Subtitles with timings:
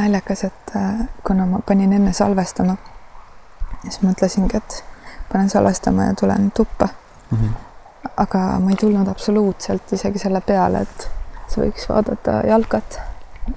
[0.00, 2.76] naljakas, et äh, kuna ma panin enne salvestama,
[3.82, 4.82] siis mõtlesingi, et
[5.32, 6.88] panen salvestama ja tulen tuppa
[7.30, 7.38] mm.
[7.38, 8.10] -hmm.
[8.16, 11.10] aga ma ei tulnud absoluutselt isegi selle peale, et
[11.48, 13.00] sa võiks vaadata jalkat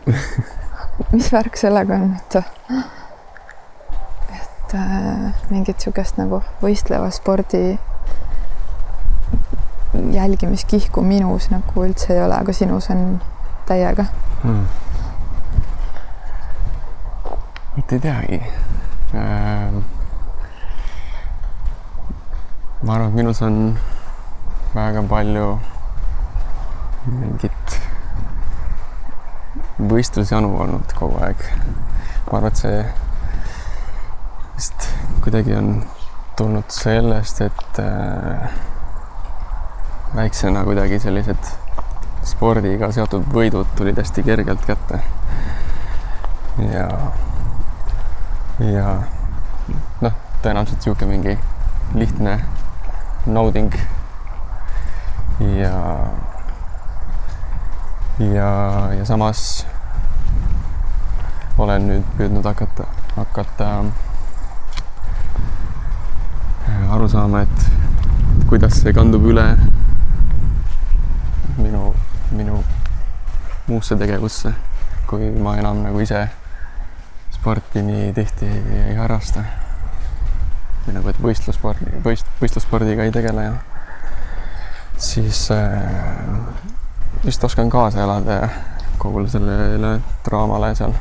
[1.14, 2.36] mis värk sellega on, et
[4.34, 7.80] et äh, mingit niisugust nagu võistleva spordi
[10.14, 13.22] jälgimiskihku minus nagu üldse ei ole, aga sinus on
[13.70, 14.06] täiega
[14.44, 14.66] hmm..
[17.76, 18.42] mitte ei teagi
[19.14, 19.84] ähm,.
[22.84, 23.78] ma arvan, et minus on
[24.74, 25.48] väga palju
[27.06, 27.80] mingit
[29.78, 31.44] võistlusjanu olnud kogu aeg.
[32.28, 32.84] ma arvan, et see
[34.56, 34.88] vist
[35.24, 35.76] kuidagi on
[36.38, 38.48] tulnud sellest, et äh,
[40.16, 41.52] väiksena kuidagi sellised
[42.26, 45.04] spordiga seotud võidud tulid hästi kergelt kätte.
[46.72, 46.88] ja,
[48.60, 49.04] ja
[50.02, 51.38] noh, tõenäoliselt niisugune mingi
[51.98, 52.38] lihtne
[53.26, 53.74] nauding.
[55.40, 55.78] ja,
[58.20, 58.50] ja,
[58.98, 59.66] ja samas
[61.58, 63.70] olen nüüd püüdnud hakata, hakata
[66.68, 69.48] äh, aru saama, et kuidas see kandub üle
[71.58, 71.94] minu
[72.34, 72.62] minu
[73.68, 74.54] muusse tegevusse,
[75.10, 76.28] kui ma enam nagu ise
[77.44, 78.48] sporti nii tihti
[78.88, 79.42] ei harrasta.
[80.86, 83.54] või nagu, et võistlusspordi, võist-, võistlusspordiga ei tegele ja
[84.96, 85.84] siis äh,
[87.26, 88.50] vist oskan kaasa elada ja
[88.98, 90.96] kogu sellele draamale seal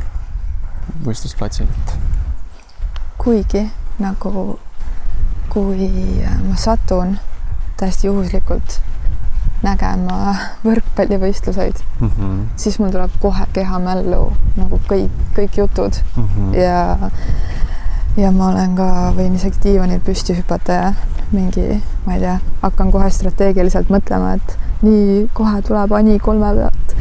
[1.06, 1.70] võistlusplatsil,
[3.22, 3.62] kuigi
[4.02, 4.58] nagu,
[5.50, 5.90] kui
[6.42, 7.20] ma satun
[7.78, 8.80] täiesti juhuslikult
[9.62, 10.34] nägema
[10.64, 12.40] võrkpallivõistluseid mm, -hmm.
[12.56, 14.24] siis mul tuleb kohe kehamällu
[14.56, 16.54] nagu kõik, kõik jutud mm -hmm.
[16.54, 17.10] ja
[18.16, 20.92] ja ma olen ka, võin isegi diivanil püsti hüpata ja
[21.32, 26.96] mingi, ma ei tea, hakkan kohe strateegiliselt mõtlema, et nii, kohe tuleb Ani kolme pealt.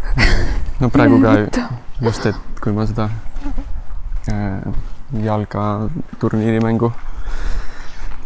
[0.80, 1.36] no praegu ka
[2.00, 3.08] just, et kui ma seda
[4.28, 4.60] äh,
[5.24, 6.92] jalgaturniiri mängu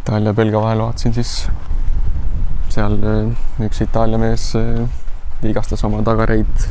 [0.01, 1.49] Itaalia-Belgia vahel vaatasin, siis
[2.79, 4.85] seal äh, üks Itaalia mees äh,
[5.43, 6.67] vigastas oma tagareid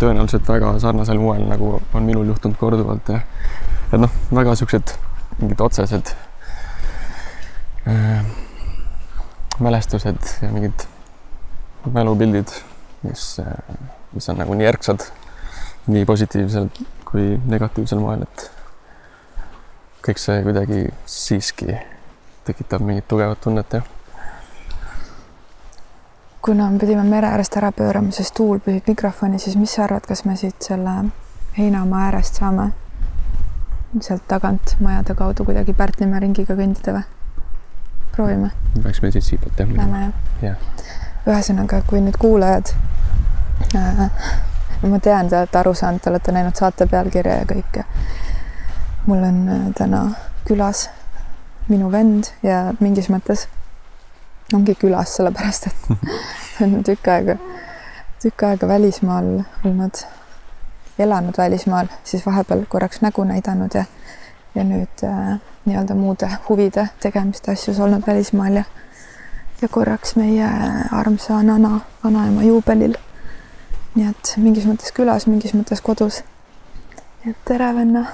[0.00, 3.22] tõenäoliselt väga sarnasel moel, nagu on minul juhtunud korduvalt ja
[3.88, 4.92] et noh, väga siuksed
[5.40, 6.12] mingid otsesed
[7.88, 8.20] äh,
[9.64, 10.84] mälestused ja mingid
[11.94, 12.52] mälupildid,
[13.06, 13.38] mis
[14.12, 15.08] mis on nagu nii ärksad
[15.86, 16.68] nii positiivsel
[17.06, 18.48] kui negatiivsel moel, et
[20.04, 21.76] kõik see kuidagi siiski
[22.46, 23.95] tekitab mingit tugevat tunnet, jah
[26.46, 30.06] kuna me pidime mere äärest ära pöörama, sest tuul pühib mikrofoni, siis mis sa arvad,
[30.06, 30.92] kas me siit selle
[31.58, 32.70] heinamaa äärest saame
[34.00, 37.04] sealt tagant majade kaudu kuidagi Pärtlimäe ringiga kõndida või?
[38.16, 38.50] proovime.
[38.82, 40.10] peaks me siit siibalt jah minema?
[40.42, 40.60] jah.
[41.26, 42.72] ühesõnaga, kui nüüd kuulajad
[43.76, 44.04] äh,,
[44.86, 47.84] ma tean, te olete aru saanud, te olete näinud saate pealkirja ja kõike.
[49.06, 50.04] mul on äh, täna
[50.46, 50.88] külas
[51.68, 53.48] minu vend ja mingis mõttes
[54.54, 55.88] ongi külas, sellepärast et
[56.62, 57.36] on tükk aega,
[58.22, 59.30] tükk aega välismaal
[59.64, 60.02] olnud,
[60.98, 63.84] elanud välismaal, siis vahepeal korraks nägu näidanud ja,
[64.54, 68.64] ja nüüd äh, nii-öelda muude huvide tegemiste asjus olnud välismaal ja,
[69.62, 70.50] ja korraks meie
[70.92, 72.94] armsa nana, vanaema juubelil.
[73.96, 76.22] nii et mingis mõttes külas, mingis mõttes kodus.
[77.26, 78.06] et tere, venna.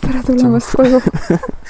[0.00, 1.00] tere tulemast koju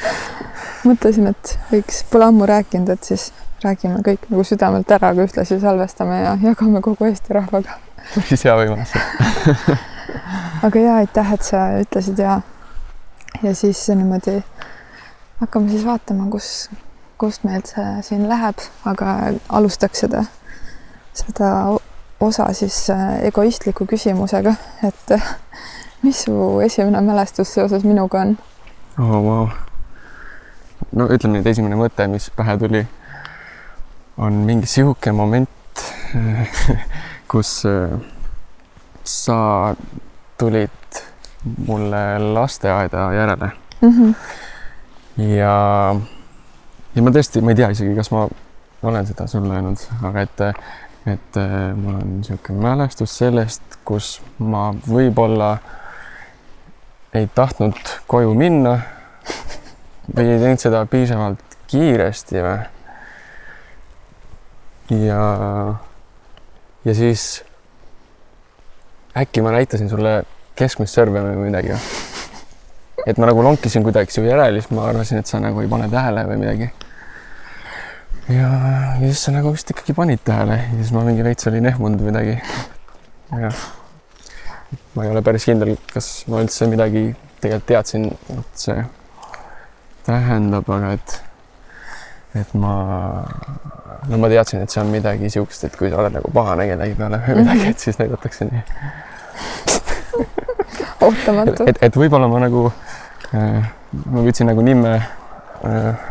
[0.89, 3.31] mõtlesin, et võiks, pole ammu rääkinud, et siis
[3.63, 7.79] räägime kõik nagu südamelt ära, aga ühtlasi salvestame ja jagame kogu Eesti rahvaga.
[8.15, 8.95] päris hea võimalus
[10.67, 12.41] aga ja aitäh, et sa ütlesid ja,
[13.43, 14.41] ja siis niimoodi
[15.41, 16.71] hakkame siis vaatama, kus,
[17.19, 19.17] kust meil see siin läheb, aga
[19.49, 20.25] alustaks seda,
[21.17, 21.51] seda
[22.21, 24.55] osa siis äh, egoistliku küsimusega,
[24.87, 25.17] et
[26.05, 28.37] mis su esimene mälestus seoses minuga on
[28.99, 29.23] oh,?
[29.25, 29.49] Wow.
[30.93, 32.85] no ütleme nüüd esimene mõte, mis pähe tuli
[34.17, 35.49] on mingi sihuke moment,
[37.31, 37.99] kus äh,
[39.05, 39.75] sa
[40.39, 40.71] tulid
[41.67, 43.51] mulle lasteaeda järele
[43.81, 43.91] mm.
[43.91, 44.15] -hmm.
[45.23, 45.97] ja,
[46.95, 48.29] ja ma tõesti, ma ei tea isegi, kas ma
[48.83, 50.41] olen seda sulle öelnud, aga et,
[51.07, 55.57] et äh, mul on niisugune mälestus sellest, kus ma võib-olla
[57.15, 58.79] ei tahtnud koju minna
[60.17, 62.74] või ei teinud seda piisavalt kiiresti või
[65.03, 65.25] ja,
[66.85, 67.45] ja siis
[69.17, 70.23] äkki ma näitasin sulle
[70.59, 71.77] keskmist serve või midagi.
[73.07, 75.89] et ma nagu lonkisin kuidagi su järel, siis ma arvasin, et sa nagu ei pane
[75.93, 76.71] tähele või midagi.
[78.29, 78.51] ja,
[79.01, 82.03] ja siis sa nagu vist ikkagi panid tähele ja siis ma mingi veits olin ehmunud
[82.07, 82.39] midagi.
[83.31, 83.63] jah.
[84.95, 87.09] ma ei ole päris kindel, kas ma üldse midagi
[87.41, 88.07] tegelikult teadsin,
[88.39, 88.85] et see
[90.05, 91.17] tähendab, aga et,
[92.35, 92.75] et ma,
[94.09, 96.97] no ma teadsin, et see on midagi siukest, et kui sa oled nagu pahane kellegi
[96.99, 98.63] peale või midagi, et siis näidatakse nii
[101.05, 101.69] ootamatu.
[101.69, 102.67] et, et võib-olla ma nagu
[103.35, 103.71] äh,,
[104.05, 106.11] ma püüdsin nagu nime äh,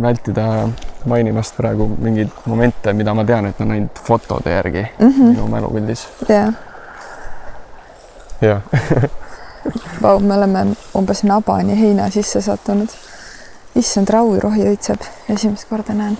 [0.00, 0.68] vältida
[1.10, 5.32] mainimast praegu mingeid momente, mida ma tean, et on ainult fotode järgi mm -hmm.
[5.32, 6.08] minu mälupildis.
[6.28, 6.52] jah.
[8.40, 8.60] jah
[10.02, 12.88] Vau, me oleme umbes nabani heina sisse sattunud.
[13.80, 16.18] Issand, raurohi õitseb, esimest korda näen.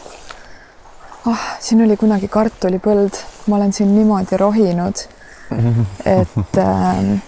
[1.30, 5.04] ah siin oli kunagi kartulipõld, ma olen siin niimoodi rohinud,
[6.18, 7.20] et äh,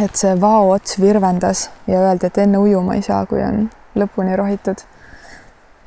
[0.00, 3.68] et see vao ots virvendas ja öeldi, et enne ujuma ei saa, kui on
[3.98, 4.84] lõpuni rohitud.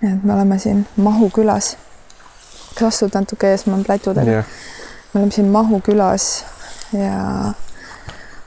[0.04, 1.76] et me oleme siin Mahu külas.
[2.76, 4.46] kas astud natuke ees, ma olen plätudel yeah..
[5.14, 6.46] me oleme siin Mahu külas
[6.94, 7.54] ja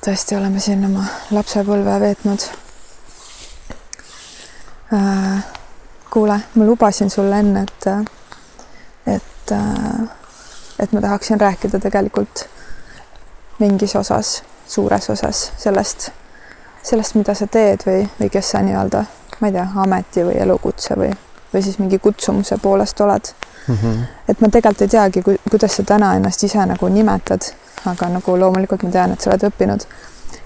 [0.05, 2.45] tõesti oleme siin oma lapsepõlve veetnud.
[6.11, 7.87] Kuule, ma lubasin sulle enne, et,
[9.07, 10.09] et äh,,
[10.79, 12.49] et ma tahaksin rääkida tegelikult
[13.59, 16.11] mingis osas suures osas sellest,
[16.83, 19.05] sellest, mida sa teed või, või kes sa nii-öelda,
[19.41, 21.11] ma ei tea, ameti või elukutse või,
[21.55, 23.33] või siis mingi kutsumuse poolest oled
[23.67, 23.75] mm.
[23.75, 24.05] -hmm.
[24.29, 27.51] et ma tegelikult ei teagi, kuidas sa täna ennast ise nagu nimetad,
[27.87, 29.89] aga nagu loomulikult ma tean, et sa oled õppinud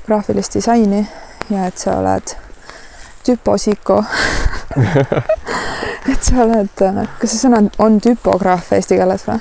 [0.07, 1.09] graafilist disaini
[1.51, 2.37] ja et sa oled
[3.27, 4.03] tüposiko
[6.13, 6.85] et sa oled,
[7.19, 9.41] kas see sõna on tüpograaf eesti keeles või?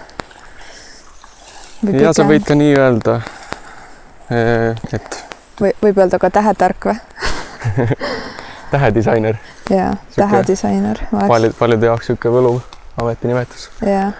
[2.01, 3.21] ja sa võid ka nii öelda
[4.31, 5.25] Äh, et.
[5.59, 6.99] või võib öelda ka tähetark või
[8.71, 9.35] tähedisainer.
[9.69, 11.01] jaa, tähedisainer.
[11.27, 12.61] paljud, paljude jaoks niisugune võluv
[13.01, 13.67] ametinimetus.
[13.83, 14.13] jaa,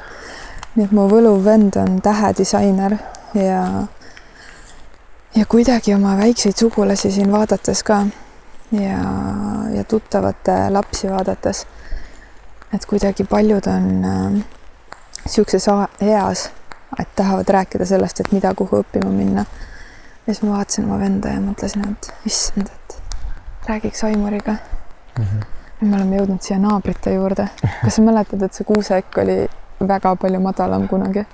[0.76, 2.98] nii et mu võluv vend on tähedisainer
[3.40, 3.62] ja
[5.38, 8.02] ja kuidagi oma väikseid sugulasi siin vaadates ka
[8.72, 9.02] ja,
[9.76, 11.66] ja tuttavate lapsi vaadates,
[12.74, 16.50] et kuidagi paljud on niisuguses äh, eas,
[17.00, 19.46] et tahavad rääkida sellest, et mida, kuhu õppima minna
[20.28, 22.98] ja siis ma vaatasin oma venda ja mõtlesin, et issand, et
[23.68, 25.24] räägiks Aimuriga mm.
[25.24, 25.46] -hmm.
[25.82, 27.48] me oleme jõudnud siia naabrite juurde.
[27.84, 29.48] kas sa mäletad, et see kuuseäkk oli
[29.88, 31.26] väga palju madalam kunagi?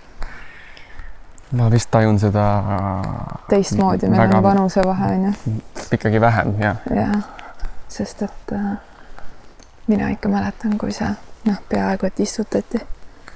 [1.52, 2.46] Ma vist tajun seda.
[3.50, 5.54] teistmoodi, meil on vanusevahe on ju.
[5.92, 6.78] ikkagi vähem, jah.
[6.96, 7.24] jah,
[7.88, 8.78] sest et äh,
[9.88, 11.10] mina ikka mäletan, kui see
[11.46, 12.82] noh, peaaegu et istutati.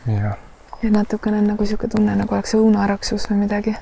[0.08, 3.76] ja natukene on nagu niisugune tunne, nagu oleks õunaraksus või midagi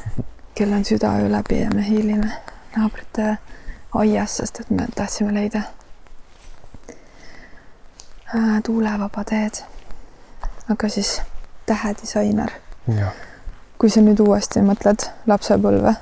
[0.56, 2.30] kell on südaöö läbi ja me hiilime
[2.76, 3.38] naabrite
[3.94, 5.62] aias, sest et me tahtsime leida
[8.34, 9.64] äh, tuulevaba teed.
[10.70, 11.22] aga siis
[11.66, 12.50] tähedisainer.
[13.78, 15.94] Kui sa nüüd uuesti mõtled lapsepõlve,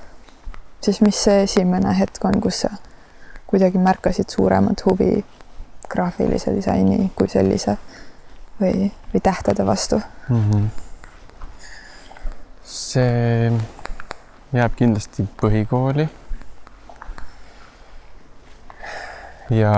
[0.84, 2.70] siis mis see esimene hetk on, kus sa
[3.50, 5.24] kuidagi märkasid suuremat huvi
[5.90, 7.76] graafilise disaini kui sellise
[8.60, 10.50] või, või tähtede vastu mm?
[10.50, 10.68] -hmm.
[12.64, 13.52] see
[14.54, 16.08] jääb kindlasti põhikooli.
[19.50, 19.74] ja,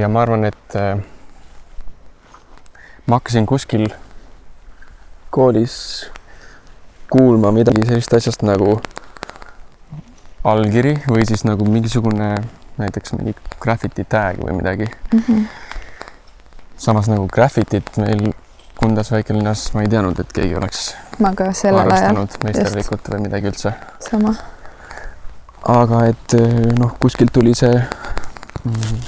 [0.00, 1.02] ja ma arvan, et äh,
[3.06, 3.88] ma hakkasin kuskil
[5.30, 5.76] koolis
[7.10, 8.76] kuulma midagi sellist asjast nagu
[10.44, 12.34] allkiri või siis nagu mingisugune
[12.80, 15.18] näiteks mingi graffiti tag või midagi mm.
[15.26, 15.44] -hmm.
[16.76, 18.30] samas nagu graffitit meil
[18.80, 23.50] Kundas väikelinnas ma ei teadnud, et keegi oleks ma ka sellel ajal meisterlikult või midagi
[23.50, 23.72] üldse.
[24.00, 24.32] sama.
[25.68, 27.74] aga et eh, noh, kuskilt tuli see
[28.64, 29.02] mm,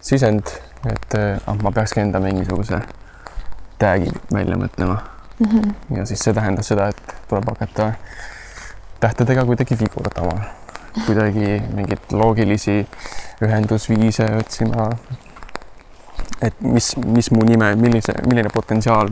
[0.00, 0.50] sisend,
[0.90, 2.80] et eh, ah, ma peakski enda mingisuguse
[3.78, 4.98] tag'i välja mõtlema
[5.38, 5.46] mm.
[5.46, 5.96] -hmm.
[5.96, 7.92] ja siis see tähendas seda, et tuleb hakata
[9.00, 10.40] tähtedega kuidagi vigurdama,
[11.06, 12.86] kuidagi mingeid loogilisi
[13.42, 14.90] ühendusviise otsima
[16.42, 19.10] et mis, mis mu nime, millise, milline potentsiaal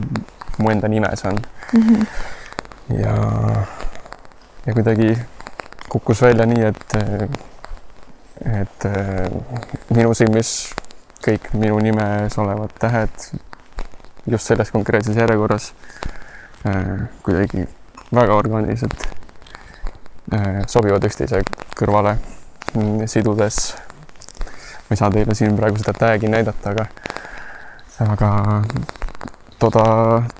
[0.57, 1.39] mu enda nimes on
[1.73, 1.81] mm.
[1.81, 2.05] -hmm.
[3.01, 3.15] ja,
[4.65, 5.17] ja kuidagi
[5.89, 6.95] kukkus välja nii, et,
[8.61, 8.87] et
[9.89, 10.73] minu silmis
[11.27, 13.29] kõik minu nimes olevad tähed
[14.27, 15.73] just selles konkreetses järjekorras
[17.25, 17.65] kuidagi
[18.15, 19.07] väga orgaaniliselt
[20.71, 21.43] sobivad üksteise
[21.77, 22.15] kõrvale
[23.09, 23.75] sidudes.
[24.85, 26.85] Ma ei saa teile siin praegu seda tag'i näidata, aga,
[28.05, 28.29] aga
[29.61, 29.85] toda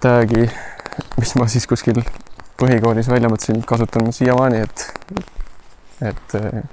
[0.04, 0.46] tag'i,
[1.18, 2.02] mis ma siis kuskil
[2.60, 4.86] põhikoolis välja mõtlesin, kasutan ma siiamaani, et
[6.04, 6.64] et äh,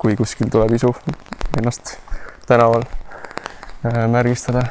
[0.00, 0.90] kui kuskil tuleb isu
[1.60, 1.98] ennast
[2.48, 2.86] tänaval
[3.84, 4.64] äh, märgistada,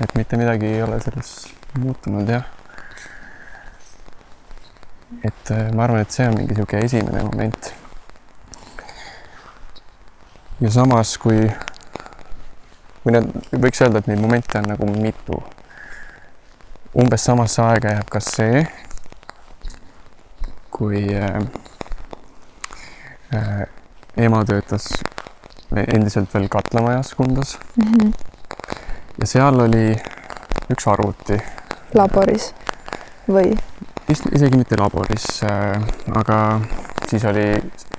[0.00, 1.34] et mitte midagi ei ole selles
[1.78, 2.42] muutunud ja
[5.24, 7.72] et äh, ma arvan, et see on mingi niisugune esimene moment.
[10.60, 11.40] ja samas, kui,
[13.04, 13.30] või need,
[13.64, 15.42] võiks öelda, et neid momente on nagu mitu.
[17.00, 18.64] umbes samasse aega jääb ka see,
[20.70, 21.40] kui äh,
[23.34, 23.66] äh,
[24.16, 24.88] ema töötas
[25.70, 27.92] endiselt veel Katlamajas Kundas mm.
[27.92, 28.12] -hmm.
[29.20, 29.94] ja seal oli
[30.70, 31.38] üks arvuti.
[31.94, 32.54] laboris
[33.28, 33.54] või?
[34.08, 35.82] Vist isegi mitte laboris äh,,
[36.14, 36.60] aga
[37.10, 37.46] siis oli,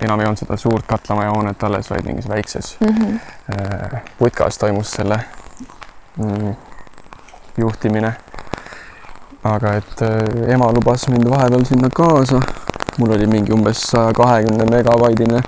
[0.00, 3.18] enam ei olnud seda suurt katlamaja hoonet alles, vaid mingis väikses mm -hmm.
[3.54, 5.20] äh, putkas toimus selle
[6.18, 6.54] mm,
[7.56, 8.14] juhtimine.
[9.44, 12.40] aga et äh, ema lubas mind vahepeal sinna kaasa.
[12.98, 15.40] mul oli mingi umbes saja kahekümne megabaidine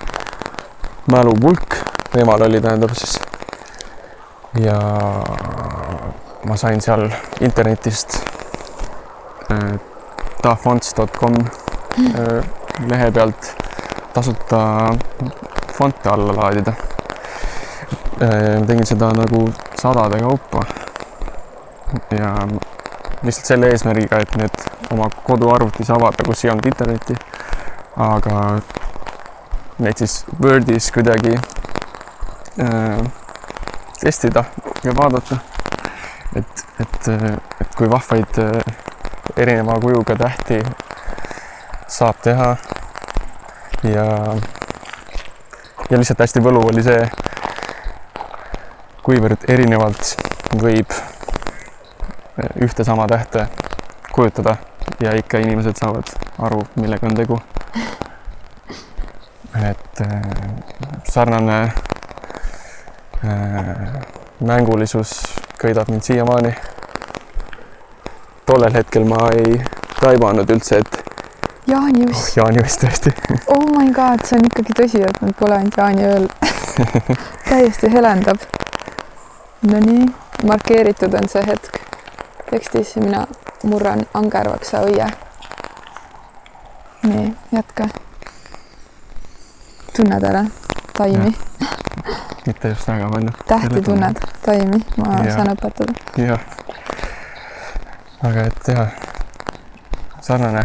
[1.07, 1.75] mälupulk,
[2.17, 3.21] emal oli, tähendab siis.
[4.55, 4.79] ja
[6.49, 8.25] ma sain seal internetist
[9.51, 9.81] äh,
[10.45, 12.45] tafonts.com äh,
[12.89, 13.55] lehe pealt
[14.13, 14.91] tasuta
[15.73, 16.73] fonte alla laadida.
[18.67, 20.61] tegin seda nagu sadade kaupa.
[22.11, 22.35] ja
[23.23, 27.17] lihtsalt selle eesmärgiga, et need oma koduarvutis avada, kus ei olnud internetti.
[27.97, 28.61] aga
[29.79, 31.35] neid siis Wordis kuidagi
[32.61, 32.99] äh,
[34.01, 34.45] testida
[34.85, 35.39] ja vaadata.
[36.37, 37.09] et, et,
[37.61, 38.74] et kui vahvaid äh,
[39.37, 40.63] erineva kujuga tähti
[41.89, 42.57] saab teha.
[43.83, 44.05] ja,
[45.91, 47.03] ja lihtsalt hästi võlu oli see,
[49.03, 50.15] kuivõrd erinevalt
[50.63, 50.95] võib
[52.63, 53.47] ühte sama tähte
[54.13, 54.57] kujutada
[55.01, 57.41] ja ikka inimesed saavad aru, millega on tegu.
[59.71, 60.23] et äh,
[61.11, 61.73] sarnane äh,
[64.41, 65.23] mängulisus
[65.59, 66.55] köidab mind siiamaani
[68.47, 69.61] tollel hetkel ma ei
[70.01, 71.15] taibanud üldse, et
[71.67, 72.33] jaaniuss oh,.
[72.37, 73.13] jaaniuss tõesti
[73.55, 76.29] oh my god, see on ikkagi tõsi, et nad pole ainult jaaniööl
[77.51, 78.43] täiesti helendab.
[79.65, 80.09] Nonii,
[80.45, 81.79] markeeritud on see hetk
[82.51, 83.23] tekstis ja mina
[83.65, 85.07] murran angervaksa õie.
[87.09, 87.89] nii, jätka.
[89.97, 90.45] tunned ära
[90.99, 91.33] taimi?
[92.47, 93.33] mitte just väga palju.
[93.49, 95.39] tähti tunned, taimi ma ja.
[95.39, 95.97] saan õpetada.
[96.27, 96.45] jah
[98.25, 98.89] aga et jah,
[100.25, 100.63] sarnane,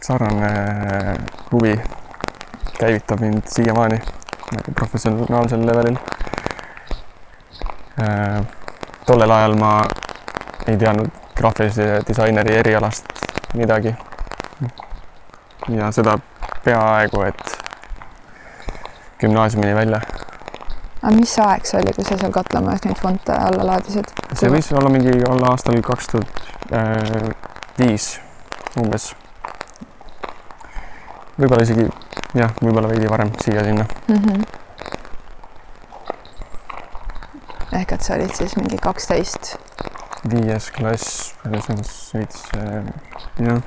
[0.00, 0.52] sarnane
[1.50, 1.74] huvi
[2.78, 3.98] käivitab mind siiamaani
[4.74, 5.98] professionaalsel levelil
[8.00, 8.40] äh,.
[9.06, 9.72] tollel ajal ma
[10.66, 13.04] ei teadnud graafilise disaineri erialast
[13.54, 13.94] midagi.
[15.68, 16.18] ja seda
[16.64, 17.58] peaaegu et
[19.20, 20.00] gümnaasiumini välja
[21.02, 24.10] aga mis aeg see oli, kui sa seal Katlamajas neid fonte alla laadisid?
[24.34, 26.28] see võis olla mingi olla aastal kaks tuhat
[27.78, 28.18] viis
[28.80, 29.14] umbes.
[31.38, 31.86] võib-olla isegi
[32.34, 34.16] jah, võib-olla veidi varem siia-sinna mm.
[34.16, 34.44] -hmm.
[37.80, 39.56] ehk et sa olid siis mingi kaksteist?
[40.28, 42.84] viies klass, selles mõttes veits äh,
[43.48, 43.62] jah,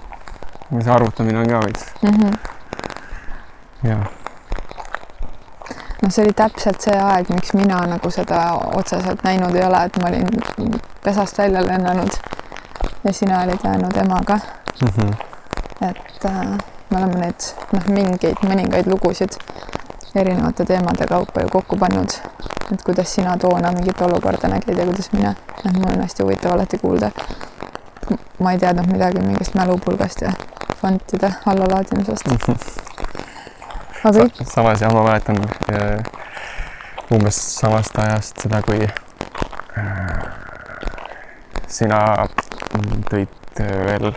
[0.77, 2.09] see arvutamine on ka veits mm.
[2.09, 2.33] -hmm.
[3.93, 4.20] jah
[6.01, 8.41] noh, see oli täpselt see aeg, miks mina nagu seda
[8.77, 12.17] otseselt näinud ei ole, et ma olin pesast välja lennanud
[13.03, 14.39] ja sina olid jäänud emaga
[14.81, 14.88] mm.
[14.88, 15.15] -hmm.
[15.89, 16.58] et äh,
[16.89, 19.38] me oleme neid noh, mingeid mõningaid lugusid
[20.15, 22.10] erinevate teemade kaupa ju kokku pannud.
[22.74, 26.53] et kuidas sina toona mingit olukorda nägid ja kuidas mina, noh, mul on hästi huvitav
[26.53, 27.12] alati kuulda.
[28.39, 30.31] ma ei teadnud midagi mingist mälupulgast ja
[30.81, 32.36] fontide allalaadimisest mm.
[32.36, 33.30] -hmm
[34.03, 35.38] aga Sa, samas jah, ma mäletan
[35.70, 36.03] äh,
[37.13, 40.24] umbes samast ajast seda, kui äh,
[41.70, 42.00] sina
[43.12, 44.10] tõid äh, veel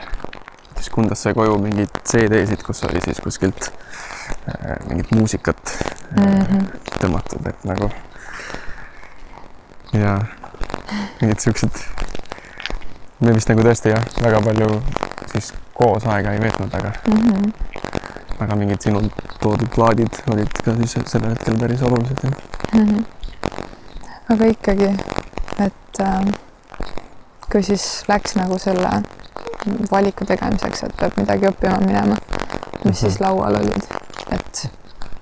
[0.79, 5.77] siis Kundasse koju mingeid CD-sid, kus oli siis kuskilt äh, mingit muusikat
[6.17, 6.65] mm -hmm.
[7.01, 7.91] tõmmatud, et nagu
[9.93, 10.17] ja
[11.21, 11.85] mingid siuksed,
[13.21, 14.83] me vist nagu tõesti jah, väga palju
[15.33, 17.75] siis koos aega ei veetnud, aga mm -hmm
[18.41, 19.03] aga mingid sinu
[19.41, 22.33] toodud plaadid olid ka siis sellel hetkel päris olulised jah
[22.73, 22.87] mm.
[22.87, 23.05] -hmm.
[24.35, 24.91] aga ikkagi,
[25.67, 26.25] et äh,
[27.53, 28.91] kui siis läks nagu selle
[29.91, 32.95] valiku tegemiseks, et peab midagi õppima minema, mis mm -hmm.
[32.95, 33.85] siis laual olid,
[34.31, 34.71] et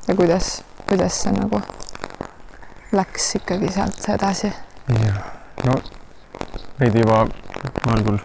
[0.08, 1.62] ja kuidas, kuidas see nagu
[2.92, 4.52] läks ikkagi sealt edasi?
[5.04, 5.18] jah,
[5.64, 5.74] no
[6.80, 7.26] veidi juba
[7.86, 8.18] algul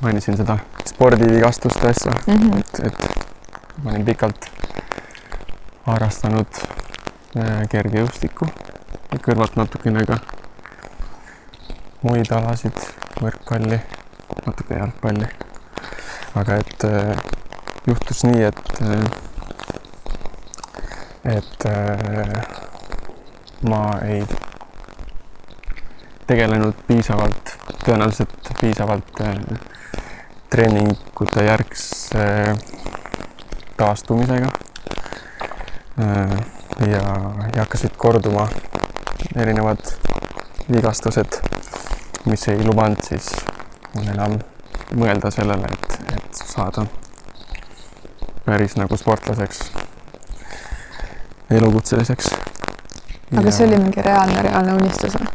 [0.00, 0.58] mainisin seda
[0.88, 2.58] spordivigastuste asja mm, -hmm.
[2.58, 3.27] et, et
[3.82, 4.48] ma olin pikalt
[5.86, 6.58] harrastanud
[7.38, 8.48] äh, kergejõustikku
[9.12, 10.18] ja kõrvalt natukene ka
[12.02, 12.78] muid alasid,
[13.22, 13.78] võrkpalli,
[14.46, 15.28] natuke jalgpalli.
[16.38, 17.22] aga et äh,
[17.86, 19.06] juhtus nii, et äh,
[21.28, 21.64] et
[23.68, 24.22] ma ei
[26.26, 27.54] tegelenud piisavalt,
[27.84, 29.20] tõenäoliselt piisavalt
[30.48, 32.24] treeningute järgse
[33.78, 34.50] taastumisega
[35.98, 36.38] äh,.
[36.86, 37.02] ja,
[37.54, 38.48] ja hakkasid korduma
[39.36, 39.82] erinevad
[40.72, 41.40] vigastused,
[42.26, 43.30] mis ei lubanud siis
[43.94, 44.38] mul enam
[44.98, 46.84] mõelda sellele, et, et saada
[48.44, 49.64] päris nagu sportlaseks,
[51.50, 52.30] elukutseliseks.
[53.36, 53.52] aga ja...
[53.52, 55.28] see oli mingi reaalne, reaalne unistus või?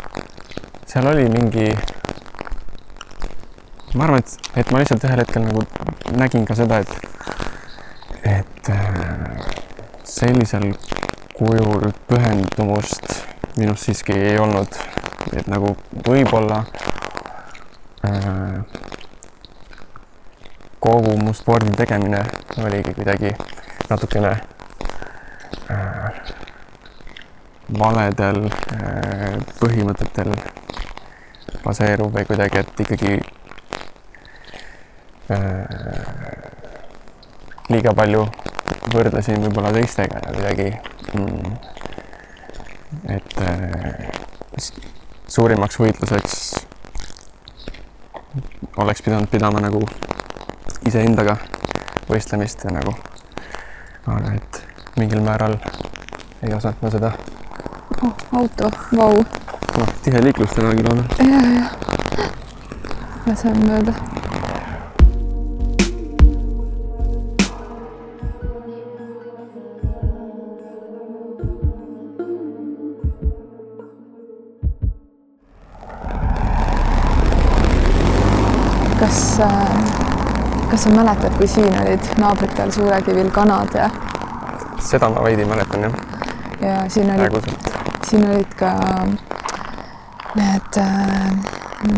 [0.94, 1.68] seal oli mingi,
[3.98, 5.66] ma arvan, et, et ma lihtsalt ühel hetkel nagu
[6.18, 6.94] nägin ka seda, et,
[10.24, 10.74] sellisel
[11.36, 13.26] kujul pühendumust
[13.58, 14.78] minus siiski ei olnud,
[15.36, 15.74] et nagu
[16.06, 16.62] võib-olla
[18.08, 18.62] äh,
[20.80, 22.22] kogu mu spordi tegemine
[22.64, 23.34] oligi kuidagi
[23.90, 24.32] natukene
[25.76, 26.24] äh,
[27.84, 30.32] valedel äh, põhimõtetel
[31.66, 33.14] baseeruv või kuidagi, et ikkagi
[35.36, 36.63] äh,
[37.74, 38.26] liiga palju
[38.94, 40.70] võrdlesin võib-olla teistega ja kuidagi
[41.18, 41.56] mm,
[43.18, 44.12] et äh,
[45.28, 46.38] suurimaks võitluseks
[48.78, 49.82] oleks pidanud pidama nagu
[50.88, 51.38] iseendaga
[52.10, 52.94] võistlemist ja nagu,
[54.08, 54.62] aga et
[55.00, 55.58] mingil määral
[56.44, 57.14] ei osanud ma seda
[58.02, 58.16] oh,.
[58.40, 59.24] auto, vau
[59.78, 61.06] noh, tihe liiklus täna küll on.
[61.24, 62.28] ja, ja.
[63.28, 64.23] lasen mööda.
[80.84, 83.90] Sa mäletad, kui siin olid naabritel Suurekivil kanad ja?
[84.84, 85.94] seda ma veidi mäletan jah.
[86.62, 87.52] ja siin olid,
[88.10, 88.72] siin olid ka
[90.36, 91.32] need äh,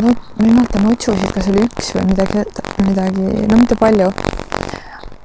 [0.01, 2.45] no ma ei mäleta notšusid, kas oli üks või midagi,
[2.85, 4.11] midagi, no mitte palju.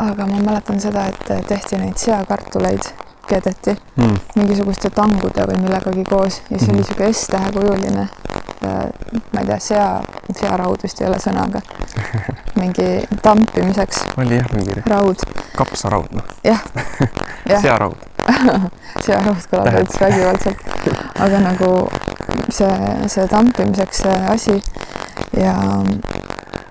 [0.01, 2.87] aga ma mäletan seda, et tehti neid seakartuleid,
[3.29, 4.17] keedeti mm.
[4.41, 6.73] mingisuguste tangude või millegagi koos ja see mm.
[6.73, 8.87] oli niisugune S-tähekujuline äh,.
[9.35, 9.91] ma ei tea, sea,
[10.41, 11.61] searaud vist ei ole sõna, aga
[12.61, 12.89] mingi
[13.23, 14.05] tampimiseks.
[14.17, 15.25] oli jah, mingi raud.
[15.57, 16.25] kapsaraud, noh.
[16.45, 16.63] jah
[17.51, 17.61] ja.
[17.61, 17.97] searaud
[19.07, 20.65] searaud kõlab veits vägivaldselt,
[21.19, 21.73] aga nagu
[22.53, 22.73] see,
[23.09, 24.57] see tampimiseks see asi
[25.37, 25.57] ja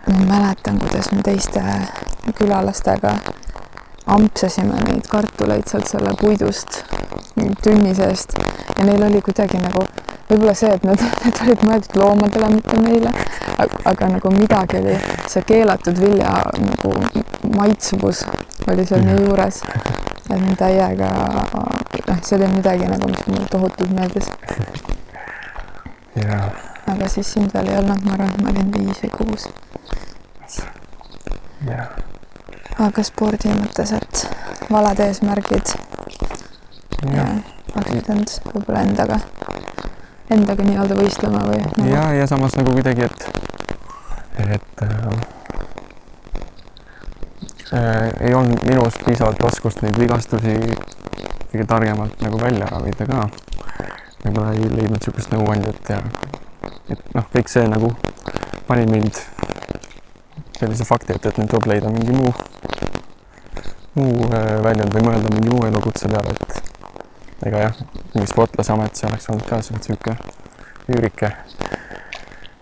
[0.10, 1.64] ma mäletan, kuidas me teiste
[2.38, 3.18] külalastega
[4.10, 6.84] ampsasime neid kartuleid sealt selle puidust
[7.64, 8.36] tünni seest
[8.80, 9.84] ja neil oli kuidagi nagu
[10.30, 13.12] võib-olla see, et nad, need olid mõeldud loomadele, mitte meile,
[13.92, 14.96] aga nagu midagi oli,
[15.28, 16.32] see keelatud vilja
[16.64, 16.94] nagu
[17.58, 18.24] maitsvus
[18.70, 19.62] oli seal nii juures,
[20.30, 21.12] et täiega,
[22.08, 24.32] noh, see oli midagi nagu, mis mulle tohutult meeldis.
[26.20, 26.50] Yeah..
[26.90, 29.50] aga siis sind veel ei olnud, ma arvan, et ma olin viis või kuus.
[31.68, 31.90] jah
[32.80, 35.74] aga spordi mõttes, et valed eesmärgid.
[37.04, 37.40] Yeah..
[37.40, 39.20] oleks pidanud võib-olla endaga,
[40.34, 41.90] endaga nii-öelda võistlema või nagu...?
[41.92, 43.20] ja, ja samas nagu kuidagi, et,
[44.58, 45.08] et äh,
[47.74, 50.58] äh, ei olnud minus piisavalt oskust neid vigastusi
[51.50, 53.26] kõige targemalt nagu välja ravida ka
[54.24, 56.02] võib-olla ei leidnud niisugust nõuandjat ja
[56.90, 57.94] et noh, kõik see nagu
[58.68, 59.22] pani mind
[60.60, 62.34] sellise fakti ette, et nüüd tuleb leida mingi muu,
[63.96, 66.69] muu äh, väljund või mõelda mingi muu elukutse peale, et
[67.46, 67.82] ega jah,
[68.14, 70.16] mingi sportlase amet, see oleks olnud ka niisugune
[70.90, 71.32] üürike.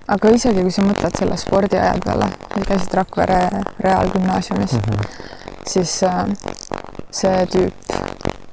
[0.08, 2.30] aga isegi, kui sa mõtled selle spordiaja peale,
[2.68, 3.40] käisid Rakvere
[3.84, 5.34] Reaalgümnaasiumis mm, -hmm.
[5.68, 6.26] siis äh,
[7.12, 7.98] see tüüp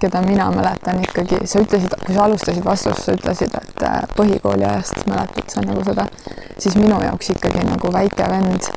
[0.05, 4.67] keda mina mäletan ikkagi, sa ütlesid, kui sa alustasid vastust, sa ütlesid, et äh, põhikooli
[4.69, 6.07] ajast mäletad sa nagu seda,
[6.59, 8.73] siis minu jaoks ikkagi nagu väike vend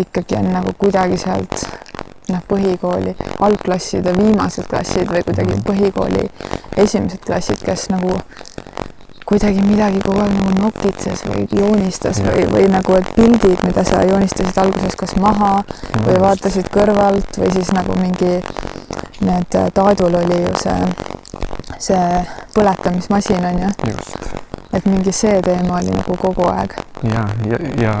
[0.00, 1.64] ikkagi on nagu kuidagi sealt
[2.32, 5.66] noh, põhikooli algklasside viimased klassid või kuidagi mhm.
[5.66, 6.26] põhikooli
[6.80, 8.16] esimesed klassid, kes nagu
[9.30, 12.32] kuidagi midagi kogu aeg nagu nokitses või joonistas ja.
[12.32, 16.00] või, või nagu, et pildid, mida sa joonistasid alguses kas maha ja.
[16.02, 18.32] või vaatasid kõrvalt või siis nagu mingi
[19.20, 20.80] need, äh, Taadul oli ju see,
[21.78, 22.24] see
[22.56, 23.70] põletamismasin on ju.
[24.72, 26.74] et mingi see teema oli nagu kogu aeg.
[27.06, 27.94] ja, ja, ja,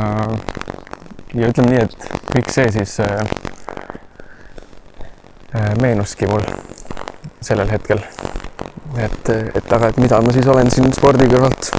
[1.34, 3.22] ja ütleme nii, et kõik see siis äh,
[5.80, 6.44] meenuski mul
[7.40, 8.02] sellel hetkel.
[8.98, 11.70] et, et aga, et mida ma siis olen siin spordi kõrvalt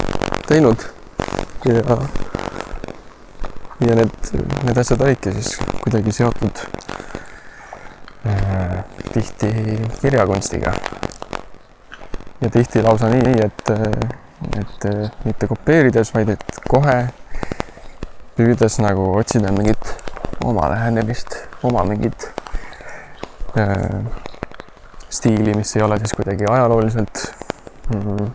[0.47, 0.86] teinud
[1.67, 1.97] ja,
[3.86, 4.31] ja need,
[4.63, 6.63] need asjad olidki siis kuidagi seotud
[8.31, 8.81] äh,
[9.13, 9.51] tihti
[10.01, 10.73] kirjakunstiga.
[12.41, 13.73] ja tihti lausa nii, et,
[14.63, 14.91] et
[15.27, 16.97] mitte kopeerides, vaid et kohe
[18.39, 19.95] püüdes nagu otsida mingit
[20.41, 21.36] oma lähenemist,
[21.67, 22.40] oma mingit äh,
[25.11, 27.33] stiili, mis ei ole siis kuidagi ajalooliselt
[27.93, 28.31] mm,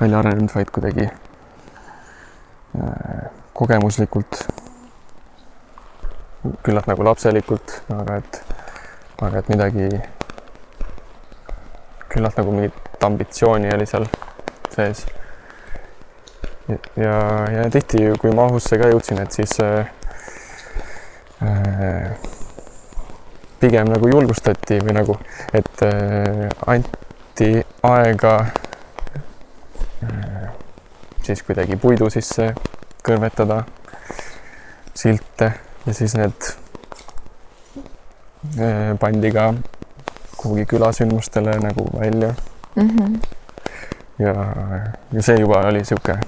[0.00, 1.08] välja arenenud, vaid kuidagi
[2.82, 4.48] äh, kogemuslikult,
[6.62, 8.42] küllalt nagu lapselikult, aga et,
[9.22, 9.88] aga et midagi,
[12.12, 14.06] küllalt nagu mingit ambitsiooni oli seal
[14.74, 15.06] sees.
[16.96, 17.16] ja,
[17.56, 19.88] ja tihti, kui ma ahusse ka jõudsin, et siis äh,
[21.40, 22.36] äh,
[23.60, 25.16] pigem nagu julgustati või nagu,
[25.56, 27.50] et äh, anti
[27.82, 28.34] aega
[30.04, 30.48] äh,
[31.26, 32.52] siis kuidagi puidu sisse
[33.06, 33.62] kõrvetada
[34.96, 35.52] silte
[35.86, 36.50] ja siis need
[38.58, 39.52] äh, pandi ka
[40.36, 42.34] kuhugi külasündmustele nagu välja
[42.76, 42.88] mm.
[42.88, 43.20] -hmm.
[44.18, 44.34] ja,
[45.12, 46.18] ja see juba oli sihuke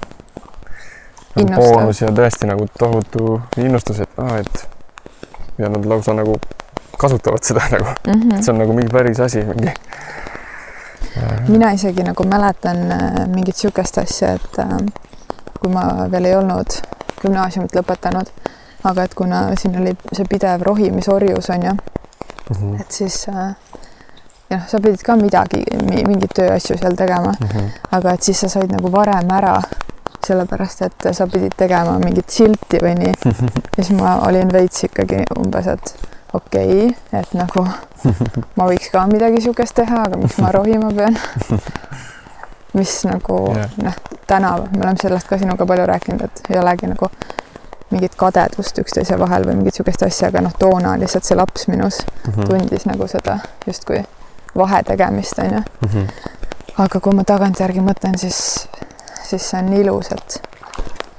[1.36, 4.68] nagu boonus ja tõesti nagu tohutu innustus, et aa, et
[5.58, 6.38] ja nad lausa nagu
[6.98, 8.36] kasutavad seda nagu mm, -hmm.
[8.36, 9.72] et see on nagu mingi päris asi, mingi.
[11.48, 14.76] mina isegi nagu mäletan äh, mingit sihukest asja, et äh,
[15.60, 16.80] kui ma veel ei olnud
[17.22, 18.30] gümnaasiumit lõpetanud,
[18.84, 22.80] aga et kuna siin oli see pidev rohimisorjus on ju mm, -hmm.
[22.80, 23.54] et siis äh,
[24.50, 27.70] ja noh, sa pidid ka midagi, mingeid tööasju seal tegema mm, -hmm.
[27.90, 29.62] aga et siis sa said nagu varem ära,
[30.26, 33.14] sellepärast et sa pidid tegema mingit silti või nii.
[33.76, 35.94] ja siis ma olin veits ikkagi umbes, et
[36.32, 37.64] okei okay,, et nagu
[38.58, 41.18] ma võiks ka midagi sihukest teha, aga miks ma rohima pean
[42.78, 43.70] mis nagu yeah.
[43.82, 47.08] noh, täna me oleme sellest ka sinuga palju rääkinud, et ei olegi nagu
[47.90, 52.02] mingit kadedust üksteise vahel või mingit sihukest asja, aga noh, toona lihtsalt see laps minus
[52.04, 52.48] mm -hmm.
[52.50, 54.02] tundis nagu seda justkui
[54.56, 55.62] vahe tegemist, onju.
[55.86, 56.04] Mhm.
[56.78, 58.68] aga kui ma tagantjärgi mõtlen, siis,
[59.22, 60.42] siis see on ilus, et,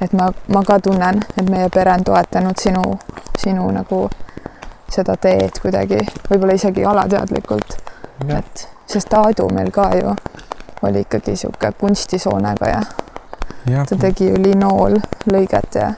[0.01, 2.99] et ma, ma ka tunnen, et meie pere on toetanud sinu,
[3.37, 4.09] sinu nagu
[4.91, 7.77] seda teed kuidagi, võib-olla isegi alateadlikult.
[8.27, 10.13] et sest Aadu meil ka ju
[10.81, 12.81] oli ikkagi sihuke kunstisoonega ja,
[13.69, 15.91] ja ta tegi ju linoollõiget ja,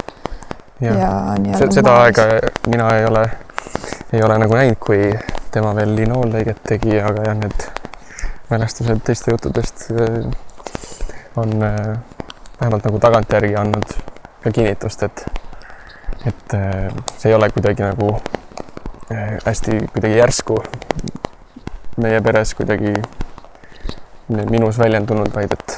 [0.82, 1.72] ja, ja nii-öelda.
[1.74, 2.26] seda aega
[2.68, 3.26] mina ei ole,
[4.14, 5.12] ei ole nagu näinud, kui
[5.52, 7.68] tema veel linoollõiget tegi, aga jah, need
[8.50, 10.26] mälestused teiste juttudest äh,
[11.40, 11.96] on äh,
[12.60, 13.98] vähemalt nagu tagantjärgi andnud
[14.44, 15.26] ka kinnitust, et,
[16.26, 18.51] et äh, see ei ole kuidagi nagu Eh,
[19.46, 20.58] hästi kuidagi järsku
[22.02, 22.94] meie peres kuidagi
[24.50, 25.76] minus väljendunud, vaid et,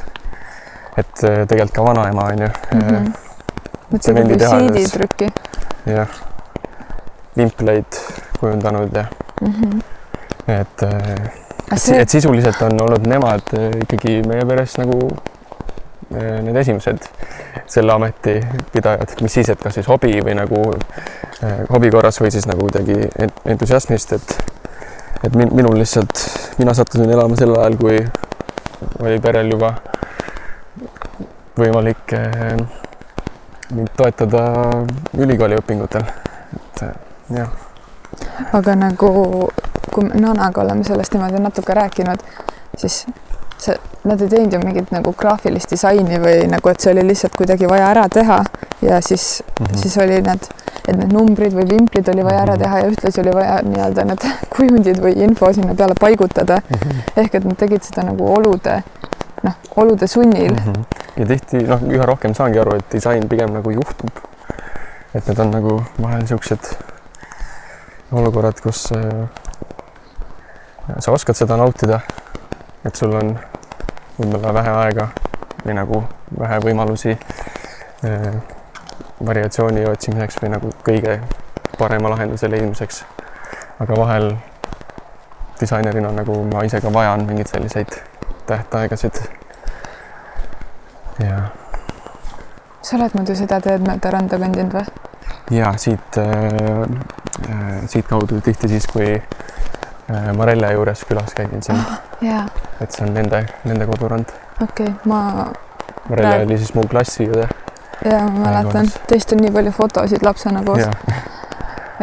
[0.98, 2.82] et eh, tegelikult ka vanaema on ju mm.
[2.82, 4.00] -hmm.
[4.00, 5.32] tsemenditrükki.
[5.86, 6.08] jah,
[7.38, 8.00] vimpleid
[8.39, 9.06] kujundanud ja
[9.41, 9.54] mm.
[9.54, 9.82] -hmm.
[10.48, 10.84] et,
[11.72, 12.02] et, see...
[12.02, 15.10] et sisuliselt on olnud nemad ikkagi meie peres nagu
[16.13, 17.08] need esimesed
[17.67, 18.36] selle ameti
[18.73, 22.67] pidajad, mis siis, et kas siis hobi või nagu eh, hobi korras või siis nagu
[22.67, 23.08] kuidagi
[23.49, 24.38] entusiasmist, et
[25.23, 26.23] et min, minul lihtsalt,
[26.60, 27.99] mina sattusin elama sel ajal, kui
[28.99, 29.73] oli perel juba
[31.58, 32.58] võimalik eh,
[33.73, 34.45] mind toetada
[35.17, 36.08] ülikooli õpingutel,
[36.58, 36.84] et
[37.34, 37.54] jah.
[38.54, 39.13] aga nagu,
[39.93, 42.26] kui me Nanaga oleme sellest niimoodi natuke rääkinud,
[42.78, 43.06] siis
[43.63, 47.36] see, nad ei teinud ju mingit nagu graafilist disaini või nagu, et see oli lihtsalt
[47.39, 48.39] kuidagi vaja ära teha
[48.84, 49.78] ja siis mm, -hmm.
[49.82, 50.47] siis oli need,
[50.88, 52.63] et need numbrid või vimplid oli vaja ära mhm.
[52.63, 56.80] teha ja ühtlasi oli vaja nii-öelda need kujundid või info sinna peale paigutada mm.
[56.80, 57.21] -hmm.
[57.23, 58.82] ehk et nad tegid seda nagu olude,
[59.43, 60.65] noh, olude sunnil mm.
[60.65, 60.84] -hmm.
[61.17, 64.12] ja tihti noh, üha rohkem saangi aru, et disain pigem nagu juhtub.
[65.13, 66.76] et need on nagu vahel niisugused
[68.12, 69.28] olukorrad, kus äh,
[70.99, 71.99] sa oskad seda nautida,
[72.86, 73.38] et sul on
[74.17, 75.08] võib-olla vähe aega
[75.65, 76.04] või nagu
[76.39, 78.34] vähe võimalusi äh,
[79.26, 81.19] variatsiooni otsimiseks või nagu kõige
[81.80, 83.04] parema lahenduse leidmiseks.
[83.80, 84.36] aga vahel
[85.60, 87.95] disainerina nagu ma ise ka vajan mingeid selliseid
[88.45, 89.21] tähtaegasid.
[91.19, 91.41] ja.
[92.82, 94.86] sa oled muidu seda teed mööda randa kõndinud või?
[95.52, 96.84] ja siit äh,,
[97.49, 99.21] äh, siitkaudu tihti siis, kui
[100.38, 102.00] Marelle juures külas käisin siin ah,.
[102.22, 104.32] Yeah et see on nende, nende kodurand.
[104.62, 105.20] okei okay,, ma.
[106.10, 106.48] Marelle praegu...
[106.48, 107.48] oli siis mu klassiõde.
[108.06, 110.88] ja ma mäletan, teist on nii palju fotosid lapsena koos.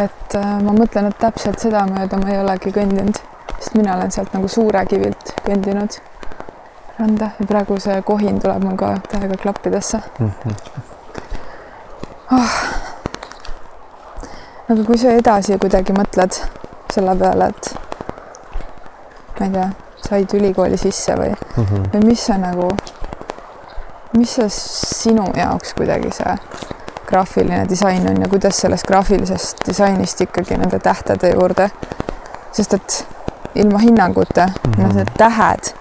[0.05, 3.21] et äh, ma mõtlen, et täpselt sedamööda ma ei olegi kõndinud.
[3.59, 5.99] sest mina olen sealt nagu Suurekivilt kõndinud
[7.01, 10.31] randa ja praegu see kohin tuleb mul ka täiega klappidesse mm.
[10.45, 10.89] -hmm.
[12.33, 12.51] Oh.
[14.71, 16.37] aga kui sa edasi kuidagi mõtled
[16.95, 17.75] selle peale, et
[19.39, 19.69] ma ei tea,
[20.09, 21.89] said ülikooli sisse või mm, -hmm.
[21.93, 22.71] või mis sa nagu,
[24.17, 26.37] mis see sinu jaoks kuidagi see
[27.11, 31.71] graafiline disain on ja kuidas sellest graafilisest disainist ikkagi nende tähtede juurde,
[32.53, 33.07] sest et
[33.55, 34.95] ilma hinnanguta mm, -hmm.
[34.95, 35.73] need tähed,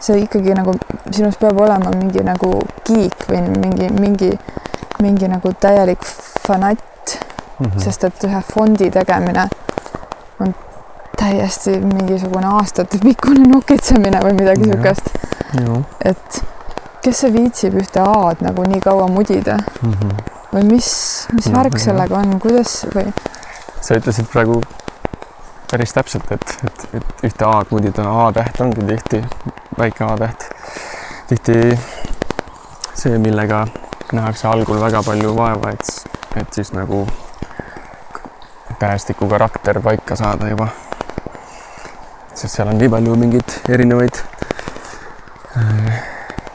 [0.00, 0.74] see ikkagi nagu
[1.10, 4.38] sinus peab olema mingi nagu kiik või mingi, mingi,
[5.00, 6.04] mingi nagu täielik
[6.46, 7.18] fanatt
[7.58, 7.80] mm, -hmm.
[7.84, 9.48] sest et ühe fondi tegemine
[10.40, 10.54] on
[11.18, 15.12] täiesti mingisugune aastatepikkune nokitsemine või midagi niisugust.
[16.04, 16.42] et
[17.02, 19.94] kes see viitsib ühte A-d nagu nii kaua mudida mm?
[19.94, 20.90] -hmm või mis,
[21.36, 23.10] mis värk sellega on, kuidas või?
[23.84, 24.60] sa ütlesid praegu
[25.68, 29.22] päris täpselt, et, et, et ühte A-d mudida, A-täht ongi tihti
[29.78, 30.48] väike A-täht.
[31.28, 31.58] tihti
[32.96, 33.66] see, millega
[34.12, 37.04] nähakse algul väga palju vaeva, et, et siis nagu
[38.78, 40.68] tähestiku karakter paika saada juba.
[42.34, 44.20] sest seal on nii palju mingeid erinevaid
[45.56, 46.02] äh,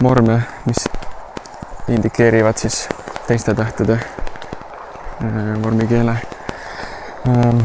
[0.04, 0.86] vorme, mis
[1.88, 2.90] indikeerivad siis
[3.28, 6.16] teiste tähtede äh, vormikeele.
[7.28, 7.60] Ähm,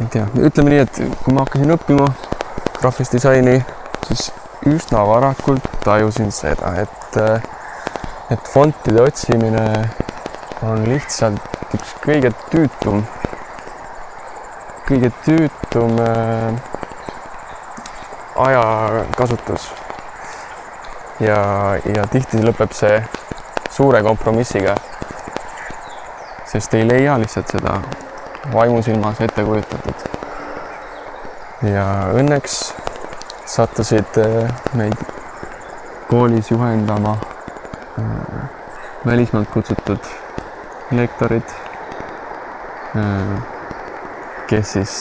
[0.00, 2.08] ei tea, ütleme nii, et kui ma hakkasin õppima
[2.80, 3.60] graafilist disaini,
[4.08, 4.30] siis
[4.66, 7.42] üsna varakult tajusin seda, et, äh,
[8.34, 9.66] et fontide otsimine
[10.62, 13.02] on lihtsalt üks kõige tüütum,
[14.88, 16.54] kõige tüütum äh,
[18.36, 19.72] ajakasutus.
[21.20, 21.38] ja,
[21.94, 22.98] ja tihti lõpeb see
[23.70, 24.74] suure kompromissiga.
[26.46, 27.78] sest ei leia lihtsalt seda
[28.52, 30.04] vaimusilmas ette kujutatud.
[31.70, 32.74] ja õnneks
[33.46, 35.00] sattusid äh, meid
[36.10, 37.16] koolis juhendama
[37.98, 38.44] äh,
[39.06, 40.12] välismaalt kutsutud
[40.90, 41.48] lektorid,
[44.46, 44.94] kes siis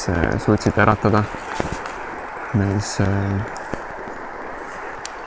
[0.46, 1.24] suutsid äratada
[2.54, 2.98] meis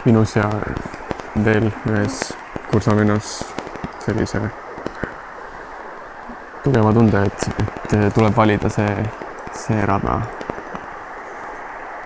[0.04, 0.50] minus ja
[1.44, 2.20] veel ühes
[2.70, 3.32] kursavennas
[4.04, 4.40] sellise
[6.66, 7.48] tugeva tunde, et,
[7.94, 9.04] et tuleb valida see,
[9.54, 10.20] see rada.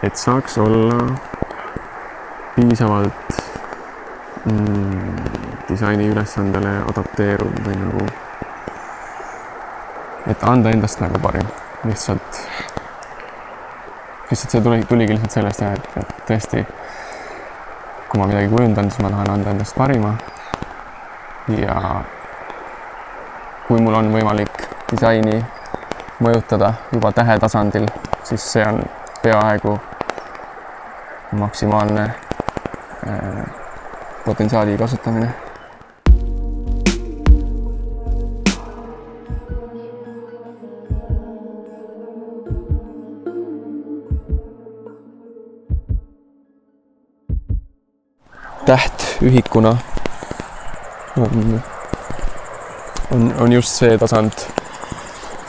[0.03, 0.99] et saaks olla
[2.55, 3.41] piisavalt
[4.45, 5.17] mm,
[5.69, 8.07] disaini ülesandele adapteeruv või nagu,
[10.33, 11.49] et anda endast nagu parim,
[11.85, 12.41] lihtsalt,
[14.31, 16.65] lihtsalt see tuli, tuligi lihtsalt sellest jah, et, et tõesti,
[18.09, 20.15] kui ma midagi kujundan, siis ma tahan anda endast parima.
[21.57, 21.77] Ja
[23.67, 25.39] kui mul on võimalik disaini
[26.21, 27.89] mõjutada juba tähe tasandil,
[28.25, 28.83] siis see on
[29.23, 29.77] peaaegu
[31.41, 32.03] maksimaalne
[33.07, 33.45] äh,
[34.25, 35.31] potentsiaali kasutamine
[48.71, 49.77] täht ühikuna
[51.17, 51.63] on,
[53.11, 54.45] on, on just see tasand,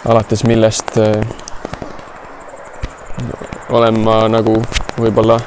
[0.09, 1.21] alates millest äh,
[3.69, 4.55] olen ma nagu
[4.97, 5.37] võib-olla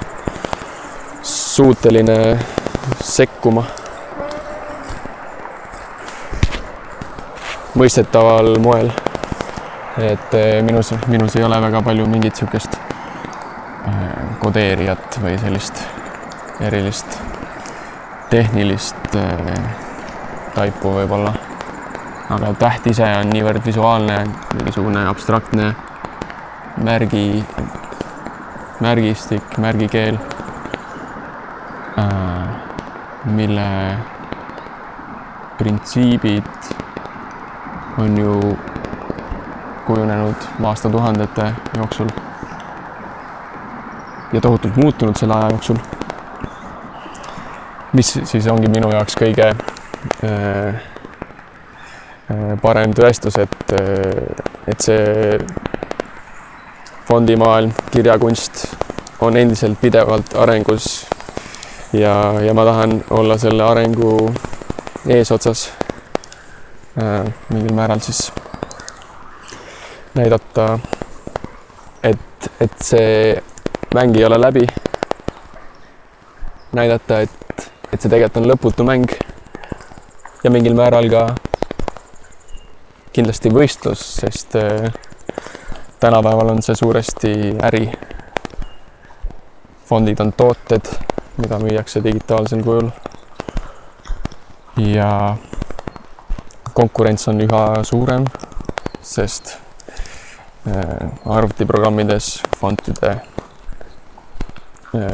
[1.27, 2.39] suuteline
[3.03, 3.67] sekkuma
[7.75, 8.95] mõistetaval moel.
[9.99, 15.87] et äh, minus, minus ei ole väga palju mingit niisugust äh, kodeerijat või sellist
[16.63, 17.34] erilist
[18.35, 19.13] tehnilist
[20.55, 21.31] taipu võib-olla.
[22.35, 24.17] aga täht ise on niivõrd visuaalne,
[24.57, 25.69] mingisugune abstraktne
[26.83, 27.45] märgi,
[28.83, 30.19] märgistik, märgikeel,
[31.99, 32.49] äh,
[33.25, 33.69] mille
[35.59, 36.73] printsiibid
[38.03, 38.59] on ju
[39.87, 42.11] kujunenud aastatuhandete jooksul
[44.33, 45.79] ja tohutult muutunud selle aja jooksul.
[47.95, 49.55] Mis siis ongi minu jaoks kõige
[50.23, 50.69] Äh,
[52.29, 55.39] äh, parem tõestus, et, äh, et see
[57.09, 58.67] fondimaailm, kirjakunst
[59.25, 61.07] on endiselt pidevalt arengus.
[61.93, 64.33] ja, ja ma tahan olla selle arengu
[65.07, 65.69] eesotsas
[67.49, 68.33] mingil määral siis
[70.15, 70.79] näidata,
[72.03, 73.37] et, et see
[73.95, 74.67] mäng ei ole läbi.
[76.73, 77.44] näidata, et,
[77.95, 79.13] et see tegelikult on lõputu mäng
[80.43, 81.23] ja mingil määral ka
[83.15, 84.91] kindlasti võistlus, sest äh,
[86.03, 87.31] tänapäeval on see suuresti
[87.63, 87.87] äri.
[89.87, 90.89] fondid on tooted,
[91.37, 92.91] mida müüakse digitaalsel kujul.
[94.77, 95.37] ja
[96.73, 98.27] konkurents on üha suurem,
[99.03, 99.55] sest
[100.67, 103.21] äh, arvutiprogrammides fontide äh,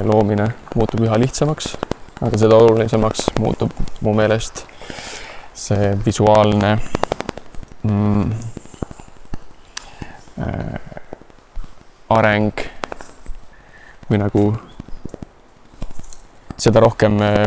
[0.05, 1.77] loomine muutub üha lihtsamaks,
[2.21, 4.65] aga seda olulisemaks muutub mu meelest
[5.55, 6.77] see visuaalne
[7.83, 8.33] mm,
[10.41, 10.81] äh,
[12.11, 12.65] areng
[14.11, 14.45] või nagu
[16.61, 17.45] seda rohkem äh,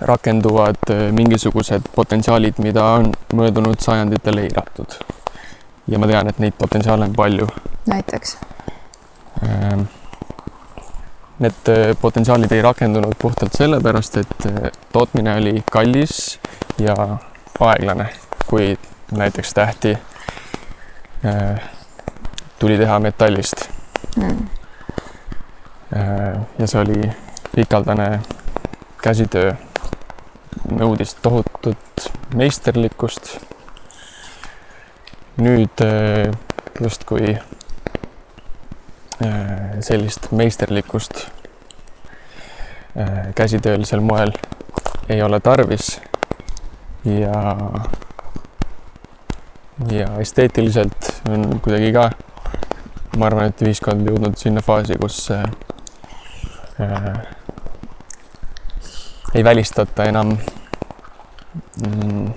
[0.00, 4.98] rakenduvad äh, mingisugused potentsiaalid, mida on möödunud sajanditel eiratud.
[5.88, 7.48] ja ma tean, et neid potentsiaale on palju.
[7.86, 8.36] näiteks?
[9.42, 9.88] Ähm,
[11.38, 14.48] need äh, potentsiaalid ei rakendunud puhtalt sellepärast, et
[14.92, 16.40] tootmine oli kallis
[16.78, 16.96] ja
[17.60, 18.08] aeglane,
[18.46, 18.78] kui
[19.10, 19.98] näiteks tähti
[22.58, 23.68] tuli teha metallist.
[24.16, 24.46] Mm..
[26.58, 27.10] ja see oli
[27.54, 28.20] pikaldane
[29.02, 29.52] käsitöö,
[30.70, 33.38] nõudis tohutut meisterlikkust.
[35.38, 36.32] nüüd äh,
[36.80, 37.42] justkui äh,
[39.80, 41.24] sellist meisterlikkust
[43.34, 44.32] käsitöölisel moel
[45.08, 46.00] ei ole tarvis
[47.04, 47.58] ja
[49.90, 52.10] ja esteetiliselt on kuidagi ka
[53.18, 55.44] ma arvan, et ühiskond jõudnud sinna faasi, kus äh,
[59.34, 60.36] ei välistata enam
[61.82, 62.28] mm,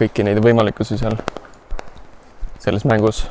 [0.00, 1.16] kõiki neid võimalikkusi seal,
[2.60, 3.24] selles mängus.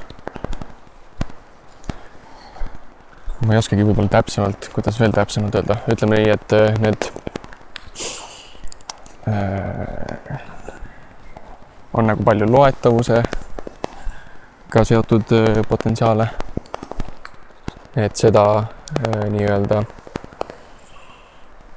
[3.46, 7.02] Ma ei oskagi võib-olla täpsemalt, kuidas veel täpsemalt öelda, ütleme nii, et äh, need
[9.30, 10.40] äh,
[11.94, 13.30] on nagu palju loetavusega
[14.92, 16.28] seotud äh, potentsiaale
[17.96, 19.84] et seda äh, nii-öelda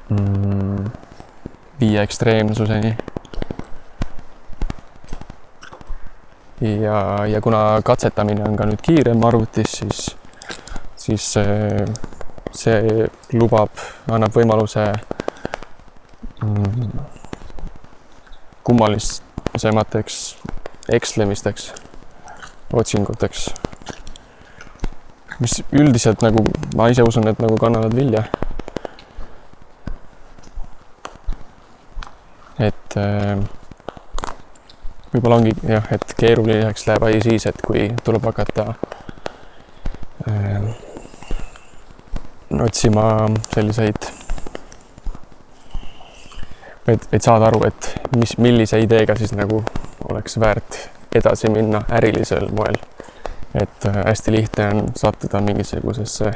[0.09, 0.85] mm,
[1.81, 2.96] viia ekstreemsuseni.
[6.61, 10.12] ja, ja kuna katsetamine on ka nüüd kiirem arvutis, siis,
[11.03, 11.25] siis
[12.55, 14.85] see, lubab, annab võimaluse
[16.45, 17.03] mm,
[18.62, 20.21] kummalisemateks
[20.95, 21.73] ekslemisteks,
[22.73, 23.49] otsinguteks
[25.43, 26.45] mis üldiselt nagu
[26.77, 28.25] ma ise usun, et nagu kannavad vilja.
[32.62, 33.41] et äh,
[35.11, 38.67] võib-olla ongi jah, et keeruliseks läheb asi siis, et kui tuleb hakata
[40.29, 40.91] äh,
[42.61, 44.09] otsima selliseid,
[46.87, 49.62] et, et saada aru, et mis, millise ideega siis nagu
[50.11, 50.79] oleks väärt
[51.15, 52.79] edasi minna ärilisel moel.
[53.55, 56.31] Et äh, hästi lihtne on sattuda mingisugusesse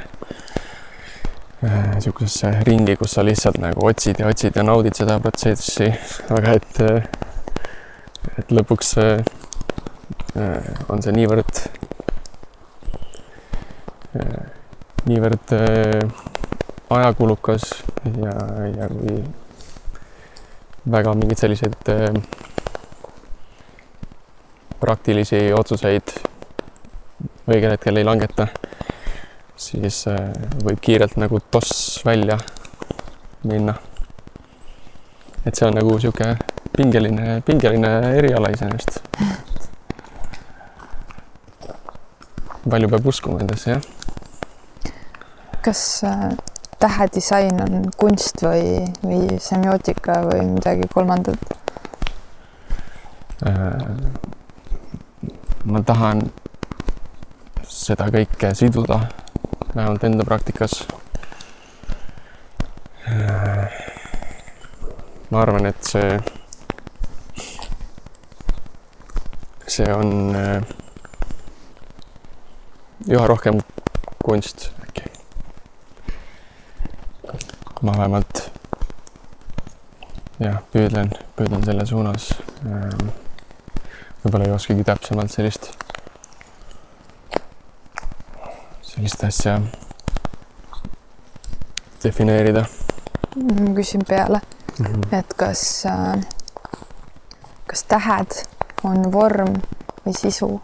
[1.94, 5.88] niisugusesse äh, ringi, kus sa lihtsalt nagu otsid ja otsid ja naudid seda protsessi,
[6.30, 7.08] aga et, äh,
[8.38, 8.92] et lõpuks
[10.92, 11.62] on see niivõrd,
[15.06, 15.52] niivõrd
[16.90, 17.68] ajakulukas
[18.20, 18.34] ja,
[18.74, 19.20] ja kui
[20.90, 21.90] väga mingeid selliseid
[24.80, 26.12] praktilisi otsuseid
[27.46, 28.48] õigel hetkel ei langeta,
[29.56, 30.30] siis äh,
[30.64, 32.38] võib kiirelt nagu toss välja
[33.46, 33.74] minna.
[35.46, 36.34] et see on nagu sihuke
[36.76, 39.00] pingeline, pingeline eriala iseenesest.
[42.70, 44.05] palju peab uskuma endasse, jah.
[45.66, 46.30] Kas äh,
[46.78, 51.54] tähedisain on kunst või, või semiootika või midagi kolmandat
[53.42, 53.86] äh,?
[55.66, 56.28] ma tahan
[57.66, 59.00] seda kõike siduda,
[59.74, 60.86] vähemalt enda praktikas.
[65.30, 66.16] ma arvan, et see,
[69.66, 70.62] see on äh,
[73.06, 73.60] üha rohkem
[74.24, 75.10] kunst äkki.
[77.86, 78.40] Ma vähemalt
[80.42, 82.30] jah, püüdlen, püüdlen selle suunas.
[82.66, 83.10] Ähm,
[84.24, 85.70] võib-olla ei oskagi täpsemalt sellist
[88.82, 89.60] sellist asja
[92.02, 92.64] defineerida?
[93.36, 94.40] ma küsin peale
[94.78, 95.18] mm, -hmm.
[95.18, 96.24] et kas, äh,
[97.66, 98.40] kas tähed
[98.82, 99.60] on vorm
[100.06, 100.60] või sisu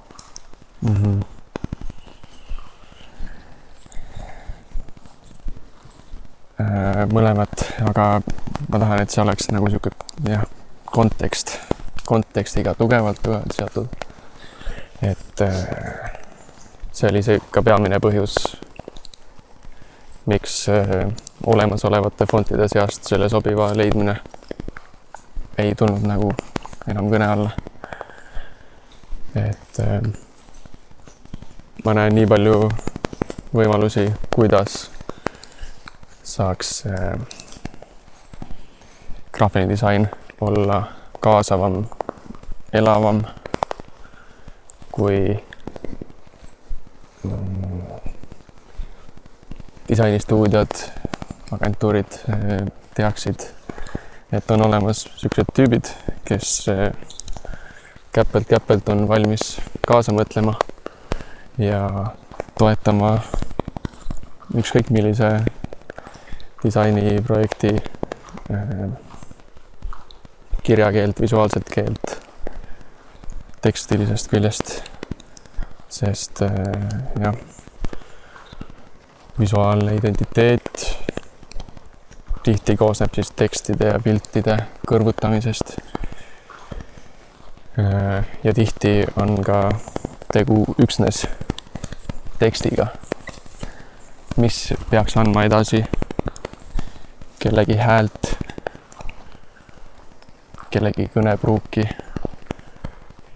[0.80, 0.96] mm?
[0.96, 1.22] -hmm.
[7.12, 8.06] Mõlemat, aga
[8.68, 9.92] ma tahan, et see oleks nagu sihuke
[10.26, 10.44] jah,
[10.92, 11.56] kontekst,
[12.06, 13.88] kontekstiga tugevalt, tugevalt seotud.
[15.02, 16.12] et äh,
[16.92, 18.36] see oli see ka peamine põhjus,
[20.26, 21.08] miks äh,
[21.46, 24.20] olemasolevate fontide seast selle sobiva leidmine
[25.58, 26.32] ei tulnud nagu
[26.88, 27.50] enam kõne alla.
[29.34, 30.00] et äh,
[31.84, 32.56] ma näen nii palju
[33.52, 34.81] võimalusi, kuidas
[36.42, 37.18] saaks äh,
[39.32, 40.08] graafiline disain
[40.40, 40.82] olla
[41.20, 41.84] kaasavam,
[42.72, 43.22] elavam
[44.92, 45.44] kui
[47.24, 47.82] mm,
[49.88, 50.82] disainistuudiod,
[51.52, 53.46] agentuurid eh, teaksid,
[54.32, 55.94] et on olemas niisugused tüübid,
[56.26, 56.66] kes
[58.12, 60.58] käpelt-käpelt on valmis kaasa mõtlema
[61.58, 61.86] ja
[62.58, 63.18] toetama
[64.58, 65.36] ükskõik millise
[66.64, 67.74] disainiprojekti
[68.50, 68.88] eh,
[70.62, 72.22] kirjakeelt, visuaalset keelt
[73.62, 74.82] tekstilisest küljest,
[75.88, 76.50] sest äh,
[77.20, 77.34] jah,
[79.38, 80.98] visuaalne identiteet
[82.42, 84.56] tihti koosneb siis tekstide ja piltide
[84.90, 85.76] kõrvutamisest.
[87.78, 89.68] Äh, ja tihti on ka
[90.32, 91.24] tegu üksnes
[92.42, 92.88] tekstiga,
[94.42, 95.84] mis peaks andma edasi
[97.42, 98.38] kellegi häält,
[100.70, 101.84] kellegi kõnepruuki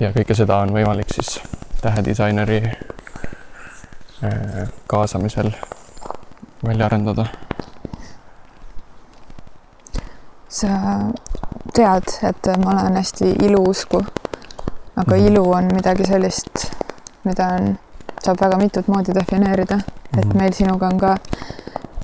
[0.01, 1.41] ja kõike seda on võimalik siis
[1.83, 2.61] tähedisaineri
[4.25, 5.51] äh, kaasamisel
[6.67, 7.27] välja arendada.
[10.57, 10.69] sa
[11.75, 14.07] tead, et ma olen hästi iluusku,
[14.97, 15.27] aga mm -hmm.
[15.27, 16.73] ilu on midagi sellist,
[17.25, 17.79] mida on,
[18.25, 19.81] saab väga mitut moodi defineerida
[20.19, 20.39] et mhm.
[20.39, 21.17] meil sinuga on ka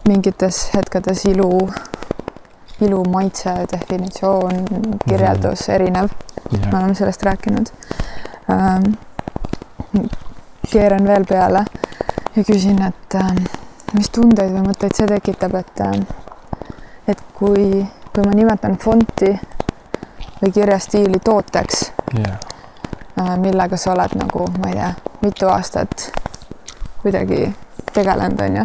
[0.09, 1.71] mingites hetkedes ilu,
[2.81, 4.65] ilu maitse definitsioon,
[5.09, 5.75] kirjeldus -hmm.
[5.75, 6.11] erinev
[6.53, 6.73] yeah..
[6.73, 7.67] me oleme sellest rääkinud
[8.51, 8.95] ähm,.
[10.73, 11.65] keeran veel peale
[12.37, 13.45] ja küsin, et ähm,
[13.93, 16.07] mis tundeid või mõtteid see tekitab, et ähm,
[17.09, 19.33] et kui, kui ma nimetan fonti
[20.43, 22.39] või kirjastiili tooteks yeah.,
[23.21, 24.93] äh, millega sa oled nagu, ma ei tea,
[25.23, 26.09] mitu aastat
[27.03, 27.55] kuidagi
[27.93, 28.65] tegelenud, onju.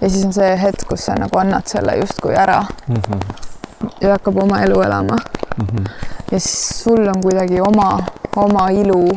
[0.00, 2.96] Ja siis on see hetk, kus sa nagu annad selle justkui ära mm.
[2.96, 3.90] -hmm.
[4.00, 5.16] ja hakkab oma elu elama
[5.56, 5.66] mm.
[5.66, 7.98] -hmm ja siis sul on kuidagi oma,
[8.36, 9.10] oma ilu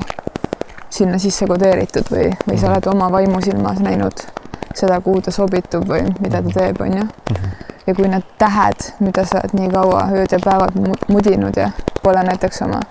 [0.89, 2.73] sinna sisse kodeeritud või, või sa mhm.
[2.73, 4.25] oled oma vaimusilmas näinud
[4.75, 6.53] seda, kuhu ta sobitub või mida ta mhm.
[6.53, 7.03] teeb, onju.
[7.03, 7.49] Mhm.
[7.87, 10.77] ja kui need tähed, mida sa oled nii kaua ööd ja päevad
[11.09, 11.71] mudinud ja
[12.03, 12.81] pole näiteks oma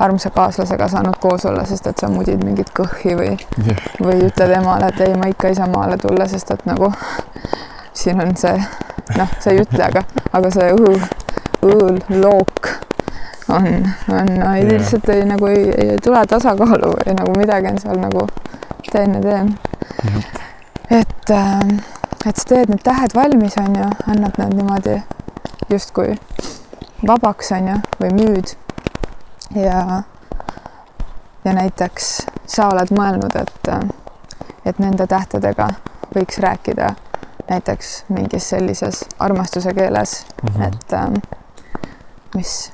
[0.00, 3.32] armsa kaaslasega saanud koos olla, sest et sa mudid mingit kõhhi või
[3.66, 6.92] yeah., või ütled emale, et ei, ma ikka ei saa maale tulla, sest et nagu
[7.92, 8.56] siin on see,
[9.18, 10.94] noh, sa ei ütle, aga, aga see õhu,
[11.66, 12.72] õõlook
[13.50, 13.66] on,
[14.08, 14.64] on no, yeah.
[14.72, 18.26] lihtsalt ei, nagu ei, ei tule tasakaalu või nagu midagi on seal nagu
[18.90, 19.54] teen ja teen.
[20.02, 20.22] -hmm.
[21.00, 21.74] et äh,,
[22.26, 25.02] et sa teed need tähed valmis, on ju, annad nad niimoodi
[25.70, 26.16] justkui
[27.06, 28.54] vabaks, on ju, või müüd.
[29.54, 30.02] Ja,
[31.44, 33.70] ja näiteks sa oled mõelnud, et,
[34.64, 35.68] et nende tähtedega
[36.14, 36.94] võiks rääkida
[37.50, 40.66] näiteks mingis sellises armastuse keeles mm, -hmm.
[40.66, 42.72] et mis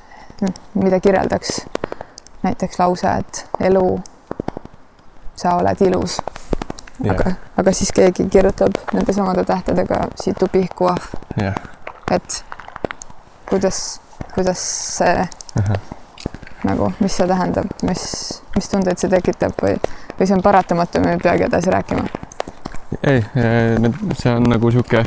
[0.73, 1.65] mida kirjeldaks
[2.43, 3.99] näiteks lause, et elu,
[5.35, 6.21] sa oled ilus
[7.05, 7.15] yeah..
[7.15, 11.55] aga, aga siis keegi kirjutab nende samade tähtedega situ pihku ahv yeah..
[12.11, 12.45] et
[13.49, 14.01] kuidas,
[14.35, 14.61] kuidas
[14.97, 15.79] see uh -huh.
[16.63, 18.07] Nagu, mis see tähendab, mis,
[18.55, 19.75] mis tundeid see tekitab või,
[20.17, 22.07] või see on paratamatu, me ei peagi edasi rääkima?
[23.03, 23.21] ei,
[24.17, 25.03] see on nagu sihuke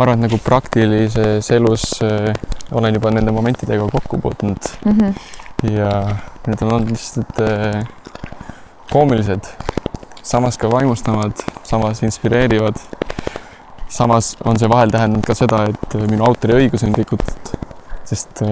[0.00, 2.32] ma arvan, et nagu praktilises elus äh,
[2.72, 4.92] olen juba nende momentidega kokku puutunud mm.
[4.92, 5.72] -hmm.
[5.76, 5.90] ja
[6.46, 7.84] need on olnud lihtsalt äh,
[8.90, 9.44] koomilised,
[10.22, 12.74] samas ka vaimustavad, samas inspireerivad.
[13.88, 17.52] samas on see vahel tähendanud ka seda, et minu autoriõigusi on rikutud,
[18.06, 18.42] sest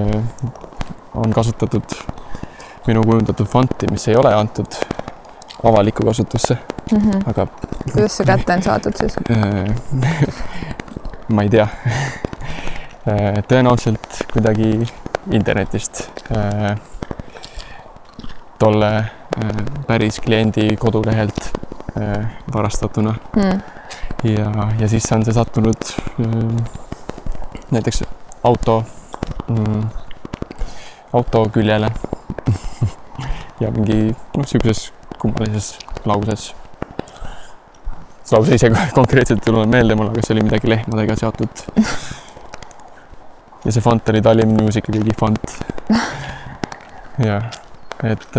[1.14, 1.84] on kasutatud
[2.86, 4.80] minu kujundatud fonti, mis ei ole antud
[5.64, 6.58] avalikku kasutusse
[6.92, 6.98] mm.
[6.98, 7.30] -hmm.
[7.30, 7.46] aga.
[7.92, 9.74] kuidas see kätte on saadud siis äh,
[11.34, 11.68] ma ei tea
[13.08, 14.88] äh, tõenäoliselt kuidagi
[15.30, 16.02] internetist
[16.36, 16.78] äh,
[18.58, 19.04] tolle
[19.86, 21.52] päris kliendi kodulehelt
[22.52, 23.60] varastatuna mm..
[24.24, 25.90] ja, ja siis on see sattunud
[27.70, 28.04] näiteks
[28.44, 28.84] auto
[29.48, 29.82] mm,,
[31.12, 31.90] auto küljele
[33.62, 34.88] ja mingi noh, niisuguses
[35.18, 36.52] kummalises lauses
[38.32, 41.64] lause ise konkreetselt ei tule meelde mul, aga see oli midagi lehmadega seotud.
[43.64, 45.56] ja see fond oli Tallinn Music kõigi fond.
[47.24, 47.48] jah,
[48.06, 48.36] et,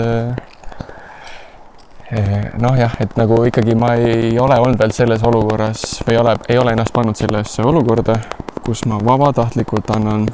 [2.61, 6.37] noh, jah, et nagu ikkagi ma ei ole olnud veel selles olukorras või ei ole,
[6.47, 8.19] ei ole ennast pannud sellesse olukorda,
[8.63, 10.29] kus ma vabatahtlikult annan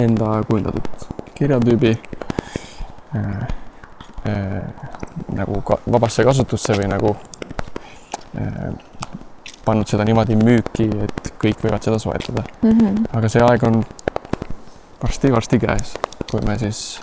[0.00, 1.94] enda kujundatud kirjatüübi
[3.16, 3.24] äh,
[4.26, 4.62] äh,
[5.32, 7.14] nagu ka vabasse kasutusse või nagu
[8.36, 8.72] äh,
[9.64, 12.70] pannud seda niimoodi müüki, et kõik võivad seda soetada mm.
[12.70, 13.08] -hmm.
[13.16, 13.80] aga see aeg on
[15.02, 15.94] varsti-varsti käes,
[16.30, 17.00] kui me siis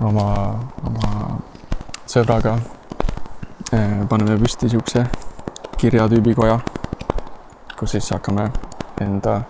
[0.00, 0.28] oma,
[0.88, 1.40] oma
[2.08, 5.04] sõbraga äh, paneme püsti siukse
[5.76, 6.60] kirjatüübi koja,
[7.76, 8.48] kus siis hakkame
[9.04, 9.42] enda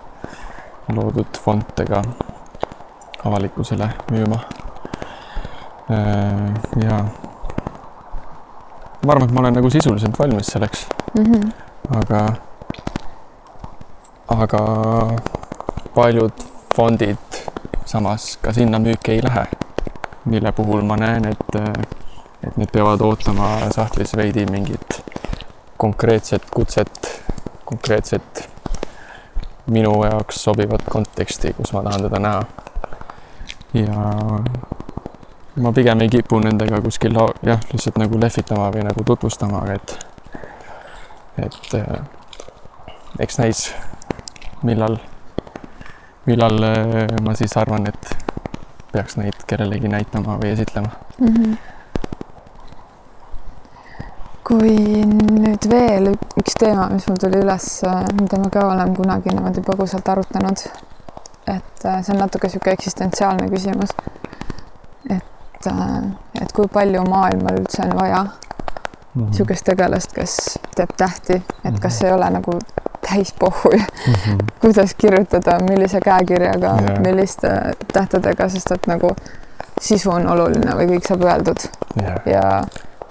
[0.91, 2.03] loodud fontidega
[3.25, 4.41] avalikkusele müüma.
[5.91, 7.05] Äh, ja
[9.07, 10.87] ma arvan, et ma olen nagu sisuliselt valmis selleks
[11.19, 11.25] mm.
[11.25, 11.53] -hmm.
[12.01, 12.33] aga,
[14.29, 14.63] aga
[15.95, 16.33] paljud
[16.75, 17.43] fondid
[17.85, 19.47] samas ka sinna müüki ei lähe,
[20.25, 21.55] mille puhul ma näen, et,
[22.47, 25.03] et need peavad ootama sahtlis veidi mingit
[25.77, 27.23] konkreetset kutset,
[27.65, 28.51] konkreetset
[29.67, 32.45] minu jaoks sobivat konteksti, kus ma tahan teda näha.
[33.75, 34.03] Ja
[35.57, 39.97] ma pigem ei kipu nendega kuskil jah, lihtsalt nagu lehvitama või nagu tutvustama, aga et,
[41.47, 42.01] et äh,
[43.25, 43.63] eks näis,
[44.63, 44.99] millal,
[46.27, 48.13] millal äh, ma siis arvan, et
[48.93, 51.29] peaks neid kellelegi näitama või esitlema mm.
[51.29, 51.57] -hmm.
[54.47, 54.75] kui
[55.07, 57.71] nüüd veel üks teema, mis mul tuli üles,
[58.21, 60.69] mida ma ka olen kunagi niimoodi põgusalt arutanud,
[61.47, 63.91] et äh, see on natuke niisugune eksistentsiaalne küsimus.
[65.11, 66.03] et, äh,
[66.43, 68.27] et kui palju maailmal üldse on vaja
[69.15, 69.77] niisugust mm -hmm.
[69.77, 72.07] tegelast, kes teeb tähti, et kas Mhm.
[72.07, 72.59] ei ole nagu
[73.11, 74.15] täis pohhui mm.
[74.15, 74.39] -hmm.
[74.61, 77.01] kuidas kirjutada, millise käekirjaga Jaa.
[77.01, 77.49] milliste
[77.93, 79.17] tähtedega, sest et nagu
[79.81, 81.69] sisu on oluline või kõik saab öeldud
[82.03, 82.65] jah, ja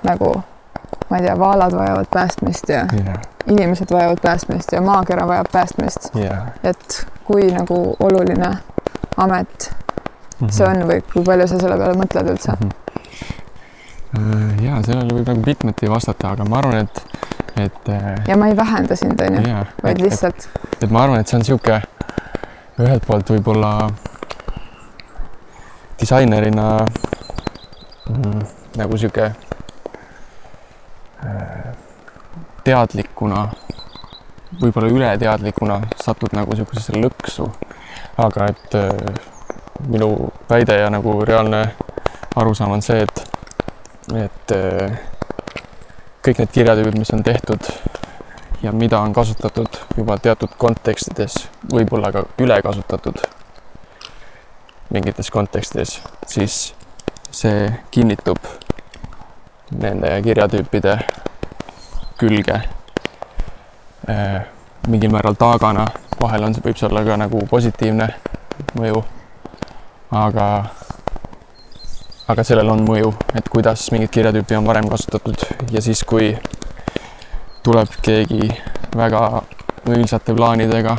[0.04, 0.44] nagu
[1.10, 6.12] ma ei tea, vaalad vajavad päästmist ja jah, inimesed vajavad päästmist ja maakera vajab päästmist,
[6.16, 6.48] jah.
[6.64, 8.58] et kui nagu oluline
[9.18, 9.76] amet
[10.40, 10.52] Mhm.
[10.52, 12.56] see on või kui palju sa selle peale mõtled üldse?
[14.16, 17.02] Äh, ja sellele võib nagu mitmeti vastata, aga ma arvan, et,
[17.68, 19.44] et äh, ja ma ei vähenda sind, onju,
[19.84, 20.48] vaid et, lihtsalt
[20.82, 21.80] et, ma arvan, et see on niisugune
[22.84, 23.72] ühelt poolt võib-olla
[26.02, 26.68] disainerina
[28.12, 28.42] mm,
[28.82, 29.32] nagu äh,
[32.66, 33.48] teadlikuna,
[34.62, 37.50] võib-olla ületeadlikuna satud nagu niisugusesse lõksu.
[38.18, 38.90] aga et äh,
[39.88, 41.76] minu väide ja nagu reaalne
[42.36, 43.24] arusaam on see, et,
[44.16, 45.00] et äh,
[46.26, 47.70] kõik need kirjatüübid, mis on tehtud
[48.64, 51.36] ja mida on kasutatud juba teatud kontekstides,
[51.72, 53.22] võib-olla ka ülekasutatud
[54.94, 56.74] mingites kontekstides, siis
[57.32, 58.40] see kinnitub
[59.72, 60.98] nende kirjatüüpide
[62.18, 62.62] külge
[64.10, 64.42] äh,
[64.88, 65.88] mingil määral taagana,
[66.22, 68.08] vahel on, võib see olla ka nagu positiivne
[68.78, 69.02] mõju.
[70.16, 70.46] aga,
[72.32, 76.36] aga sellel on mõju, et kuidas mingit kirjatüüpi on varem kasutatud ja siis, kui
[77.66, 78.52] tuleb keegi
[78.96, 79.42] väga
[79.90, 80.98] õilsate plaanidega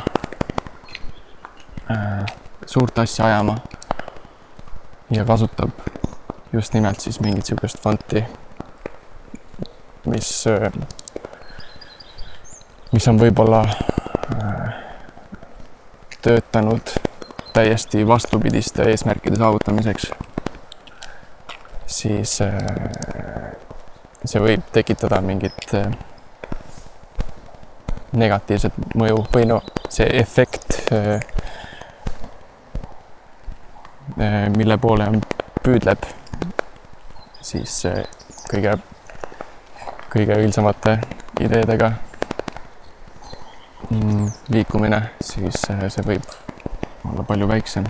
[1.90, 2.24] äh,
[2.66, 3.56] suurt asja ajama
[5.10, 5.70] ja kasutab
[6.52, 8.24] just nimelt siis mingit niisugust fonti,
[10.06, 10.44] mis,
[12.92, 14.74] mis on võib-olla äh,
[16.22, 16.92] töötanud
[17.56, 20.10] täiesti vastupidiste eesmärkide saavutamiseks,
[21.86, 22.58] siis äh,
[24.24, 25.90] see võib tekitada mingit äh,
[28.16, 29.60] negatiivset mõju või no
[29.92, 30.78] see efekt,
[34.56, 35.18] mille poole on,
[35.60, 36.06] püüdleb
[37.44, 37.74] siis
[38.48, 38.76] kõige,
[40.12, 40.96] kõige õilsamate
[41.40, 41.90] ideedega
[43.90, 46.26] mm, liikumine, siis see võib
[47.06, 47.86] olla palju väiksem.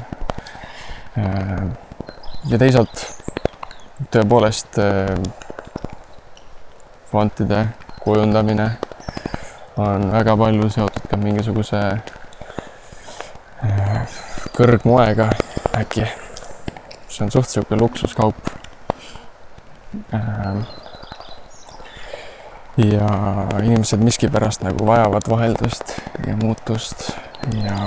[2.51, 3.07] ja teisalt
[4.12, 4.81] tõepoolest
[7.11, 7.62] fontide
[8.03, 8.71] kujundamine
[9.77, 11.81] on väga palju seotud ka mingisuguse
[14.57, 15.31] kõrgmoega
[15.77, 16.07] äkki.
[17.09, 18.37] see on suht sihuke luksuskaup.
[22.77, 23.09] Ja
[23.62, 25.97] inimesed miskipärast nagu vajavad vaheldust
[26.27, 27.11] ja muutust
[27.64, 27.79] ja,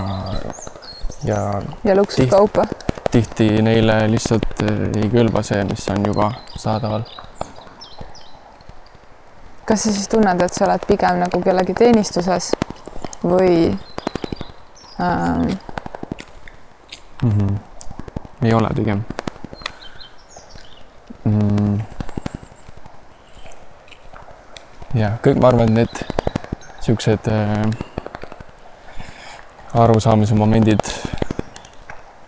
[1.23, 2.65] ja ja luksuskaupa.
[3.11, 7.05] tihti neile lihtsalt ei kõlba see, mis on juba saadaval
[9.69, 12.51] kas sa siis tunned, et sa oled pigem nagu kellegi teenistuses
[13.21, 13.69] või
[15.01, 15.53] ähm...
[17.21, 17.31] mm?
[17.31, 17.57] -hmm.
[18.41, 19.05] ei ole pigem
[24.99, 26.01] jah, kõik, ma arvan, et need
[26.83, 27.63] siuksed äh,
[29.79, 30.83] arusaamise momendid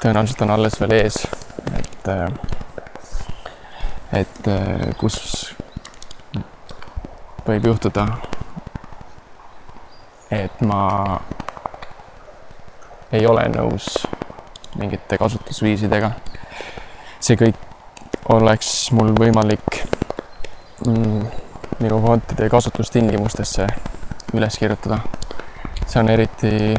[0.01, 1.21] tõenäoliselt on alles veel ees,
[1.77, 2.27] et äh,
[4.21, 5.17] et äh, kus
[7.47, 8.05] võib juhtuda,
[10.31, 10.81] et ma
[13.11, 13.93] ei ole nõus
[14.79, 16.11] mingite kasutusviisidega.
[17.19, 17.57] see kõik
[18.31, 19.81] oleks mul võimalik
[20.85, 21.40] mm,
[21.81, 23.67] minu fontide kasutustingimustesse
[24.33, 24.99] üles kirjutada.
[25.87, 26.75] see on eriti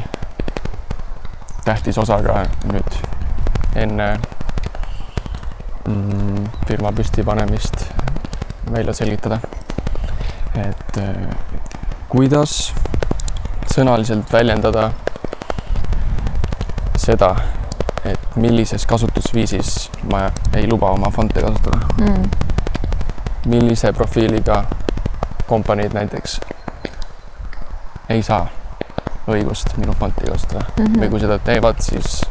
[1.65, 2.99] tähtis osa ka nüüd
[3.77, 4.07] enne
[5.89, 7.87] mm, firma püstipanemist
[8.73, 9.39] välja selgitada.
[10.55, 10.99] et
[12.09, 12.73] kuidas
[13.73, 14.91] sõnaliselt väljendada
[16.97, 17.35] seda,
[18.05, 22.31] et millises kasutusviisis ma ei luba oma fonte kasutada mm..
[23.47, 24.63] millise profiiliga
[25.53, 26.41] kompaniid näiteks
[28.09, 28.47] ei saa
[29.29, 31.01] õigust minu fonti kasutada mm -hmm.
[31.01, 32.23] või kui seda teevad, siis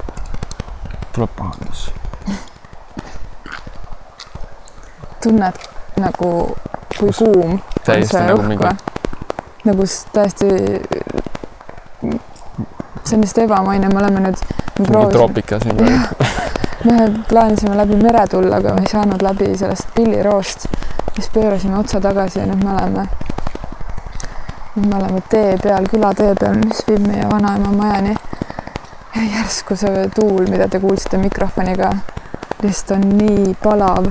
[1.13, 1.91] tuleb pahandus.
[5.23, 5.57] tunned
[6.01, 6.57] nagu,
[6.99, 8.63] kui kuum on see nagu õhk mingi...
[8.63, 8.75] või?
[9.69, 10.47] nagu täiesti,
[13.03, 14.41] see on lihtsalt ebamaine, me oleme nüüd.
[14.79, 16.49] mingi troopika siin praegu
[16.83, 20.65] me plaanisime läbi mere tulla, aga me ei saanud läbi sellest pilliroost.
[21.15, 23.05] Siis pöörasime otsa tagasi ja nüüd me oleme,
[24.75, 28.15] nüüd me oleme tee peal, külatee peal, mis viib meie vanaema majani.
[29.15, 31.91] ja järsku see tuul, mida te kuulsite mikrofoniga,
[32.63, 34.07] lihtsalt on nii palav,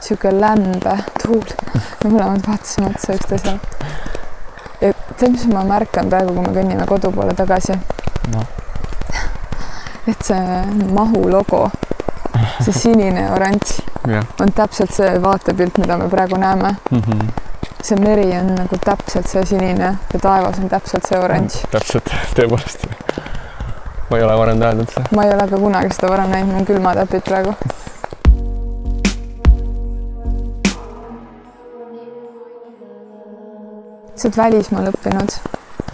[0.00, 1.46] sihuke lämbe tuul.
[2.04, 3.58] me mõlemad vaatasime otsa üksteisele.
[4.80, 7.78] ja tead, mis ma märkan praegu, kui me kõnnime kodu poole tagasi
[8.34, 8.46] no.?
[10.06, 11.66] et see mahu logo
[12.62, 13.78] see sinine oranž
[14.08, 14.26] yeah.
[14.40, 17.00] on täpselt see vaatepilt, mida me praegu näeme mm.
[17.00, 17.28] -hmm.
[17.82, 21.62] see meri on nagu täpselt see sinine ja taevas on täpselt see oranž.
[21.70, 22.86] täpselt, tõepoolest.
[24.10, 25.08] ma ei ole varem täheldanud seda.
[25.14, 27.54] ma ei ole ka kunagi seda varem näinud, mul on külmatäpid praegu.
[34.16, 35.38] sa oled välismaal õppinud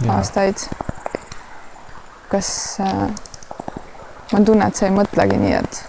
[0.05, 0.13] ja.
[0.13, 0.57] aastaid.
[2.29, 3.09] kas äh,
[4.33, 5.83] ma tunnen, et sa ei mõtlegi nii, et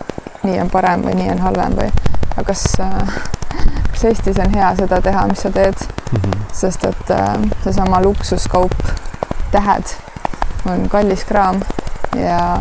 [0.45, 3.15] nii on parem või nii on halvem või aga kas, äh,
[3.91, 5.75] kas Eestis on hea seda teha, mis sa teed
[6.13, 6.19] mm?
[6.19, 6.41] -hmm.
[6.53, 8.75] sest et äh, seesama luksuskaup,
[9.51, 9.97] tähed
[10.67, 11.63] on kallis kraam
[12.17, 12.61] ja,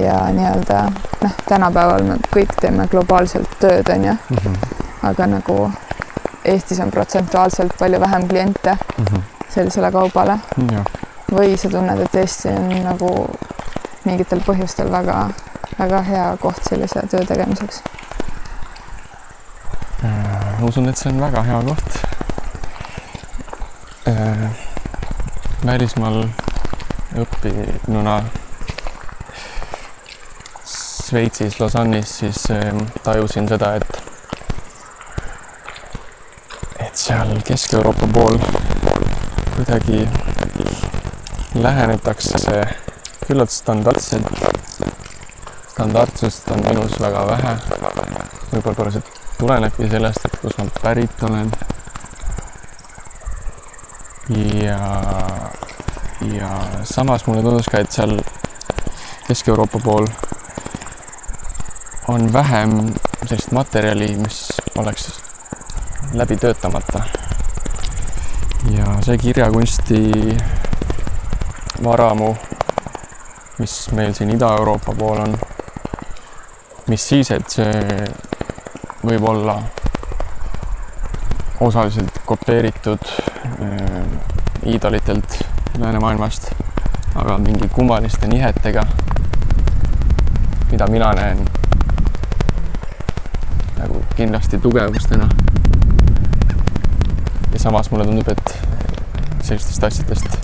[0.00, 0.82] ja nii-öelda
[1.22, 4.36] noh, tänapäeval me kõik teeme globaalselt tööd, on ju mm.
[4.36, 4.56] -hmm.
[5.02, 5.72] aga nagu
[6.44, 9.22] Eestis on protsentuaalselt palju vähem kliente mm -hmm.
[9.48, 10.38] sellisele kaubale
[10.72, 10.84] ja.
[11.32, 13.30] või sa tunned, et Eesti on nagu
[14.04, 15.28] mingitel põhjustel väga
[15.78, 17.82] väga hea koht sellise töö tegemiseks?
[20.60, 21.94] Ma usun, et see on väga hea koht.
[24.10, 24.48] Äh,
[25.64, 26.26] välismaal
[27.22, 28.16] õppinuna
[30.70, 34.02] Šveitsis Lausanne'is, siis ähm, tajusin seda, et
[36.80, 38.36] et seal Kesk-Euroopa pool
[39.54, 40.04] kuidagi
[41.54, 42.60] lähenetakse
[43.26, 44.28] küllalt standardselt
[45.72, 47.56] standardsust on minus väga vähe.
[48.52, 51.50] võib-olla see tulenebki sellest, et kust ma pärit olen.
[54.64, 54.80] ja,
[56.32, 56.50] ja
[56.84, 58.18] samas mulle tundus ka, et seal
[59.26, 60.06] Kesk-Euroopa pool
[62.08, 62.76] on vähem
[63.24, 64.42] sellist materjali, mis
[64.78, 65.08] oleks
[66.12, 67.02] läbi töötamata.
[68.76, 70.36] ja see kirjakunsti
[71.84, 72.34] varamu,
[73.58, 75.38] mis meil siin Ida-Euroopa pool on
[76.90, 78.29] mis siis, et see
[79.06, 79.62] võib olla
[81.60, 84.04] osaliselt kopeeritud äh,
[84.66, 85.38] iidolitelt
[85.78, 86.50] läänemaailmast,
[87.14, 88.84] aga mingi kummaliste nihetega,
[90.72, 91.44] mida mina näen
[93.78, 95.28] nagu kindlasti tugevustena.
[97.52, 98.58] ja samas mulle tundub, et
[99.42, 100.38] sellistest asjadest,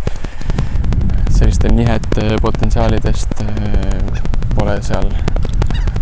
[1.31, 4.23] selliste nihete potentsiaalidest äh,
[4.55, 5.11] pole seal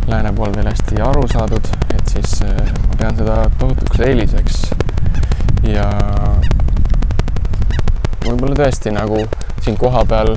[0.06, 4.60] lääne pool veel hästi aru saadud, et siis äh, ma pean seda tohutuks eeliseks.
[5.66, 5.86] ja
[8.24, 9.18] võib-olla tõesti nagu
[9.64, 10.36] siin kohapeal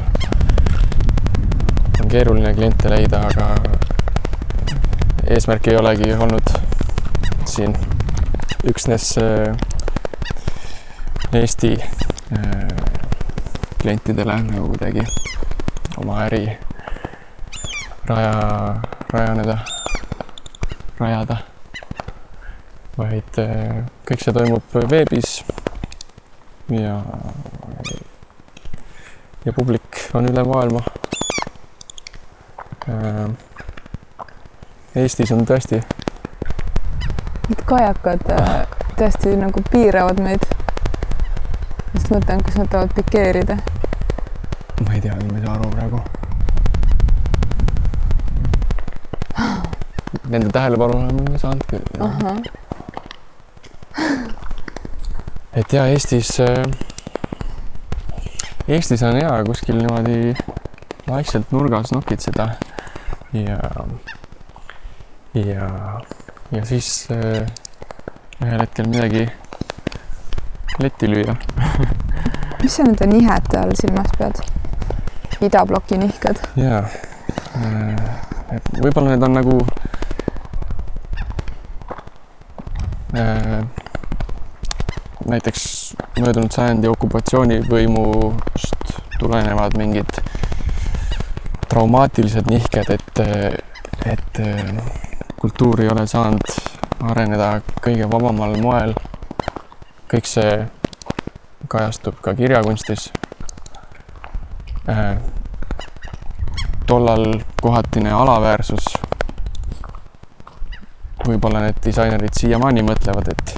[2.01, 3.47] on keeruline kliente leida, aga
[5.27, 6.53] eesmärk ei olegi olnud
[7.45, 7.75] siin
[8.67, 9.55] üksnes äh,
[11.37, 12.71] Eesti äh,
[13.81, 15.03] klientidele nagu kuidagi
[15.97, 16.45] oma äri
[18.07, 18.33] raja
[19.13, 19.57] rajaneda,
[20.99, 21.37] rajada,
[22.97, 25.41] vaid äh, kõik see toimub veebis
[26.73, 26.95] ja,
[29.45, 30.81] ja publik on üle maailma.
[32.89, 33.29] Äh,
[34.97, 35.81] Eestis on tõesti.
[37.47, 38.51] Need kajakad äh,
[38.97, 40.43] tõesti nagu piiravad meid.
[41.93, 43.57] just mõtlen, kas nad tahavad pikeerida.
[44.85, 46.03] ma ei tea, ma ei saa aru praegu.
[50.33, 51.85] Nende tähelepanu oleme saanud küll.
[55.67, 56.63] Et ja Eestis, äh,
[58.67, 60.33] Eestis on hea kuskil niimoodi
[61.09, 62.45] vaikselt nurgas nokitseda
[63.33, 63.57] ja,
[65.33, 65.67] ja,
[66.51, 67.43] ja siis äh,
[68.45, 69.25] ühel hetkel midagi
[70.79, 71.35] letti lüüa
[72.61, 74.39] mis sa nende nihete all silmas pead?
[75.43, 76.39] idabloki nihked?
[76.55, 76.85] jaa,
[78.55, 79.57] et võib-olla need on nagu
[83.19, 83.67] äh,
[85.27, 90.19] näiteks möödunud sajandi okupatsioonivõimust tulenevad mingid
[91.69, 93.19] traumaatilised nihked, et,
[94.05, 94.39] et
[95.39, 96.41] kultuur ei ole saanud
[97.11, 98.93] areneda kõige vabamal moel.
[100.07, 100.67] kõik see
[101.67, 103.11] kajastub ka kirjakunstis
[104.89, 105.17] äh,.
[106.87, 108.85] tollal kohatine alaväärsus.
[111.27, 113.56] võib-olla need disainerid siiamaani mõtlevad, et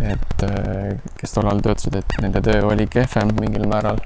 [0.00, 3.98] et äh, kes tollal töötasid, et nende töö oli kehvem mingil määral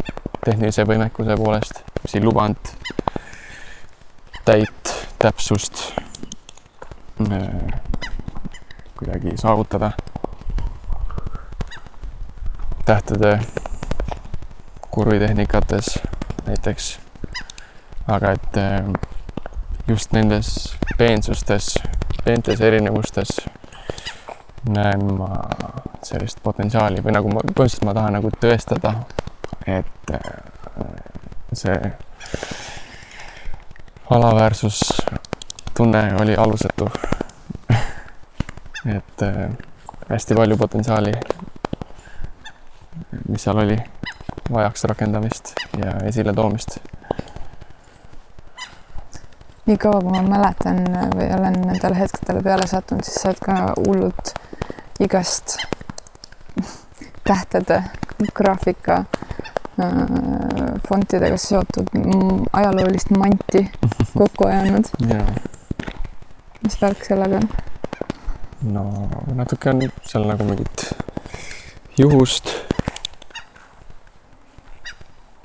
[0.44, 2.72] tehnilise võimekuse poolest, mis ei lubanud
[4.46, 5.84] täit täpsust
[7.28, 7.80] äh,
[8.98, 9.92] kuidagi saavutada.
[12.84, 13.38] tähtede
[14.90, 15.98] kurvitehnikates
[16.46, 16.98] näiteks.
[18.08, 18.92] aga et äh,
[19.88, 21.78] just nendes peensustes,
[22.24, 23.41] peentes erinevustes
[24.68, 25.28] näen ma
[26.02, 28.94] sellist potentsiaali või nagu ma, põhimõtteliselt ma tahan nagu tõestada,
[29.66, 30.20] et äh,
[31.52, 31.92] see
[34.10, 36.90] alaväärsustunne oli alusetu.
[38.96, 39.50] et äh,
[40.10, 41.12] hästi palju potentsiaali,
[43.28, 43.78] mis seal oli,
[44.52, 46.78] vajaks rakendamist ja esiletoomist
[49.66, 50.80] nii kaua, kui ma mäletan
[51.14, 54.32] või olen nendele hetkedele peale sattunud, siis sa oled ka hullult
[55.04, 55.56] igast
[57.24, 57.82] tähtede,
[58.34, 59.04] graafika
[59.80, 59.94] äh,
[60.88, 61.94] fontidega seotud
[62.52, 63.66] ajaloolist manti
[64.18, 64.92] kokku ajanud
[66.62, 67.48] mis värk sellega on?
[68.72, 68.82] no
[69.34, 70.84] natuke on seal nagu mingit
[71.98, 72.52] juhust.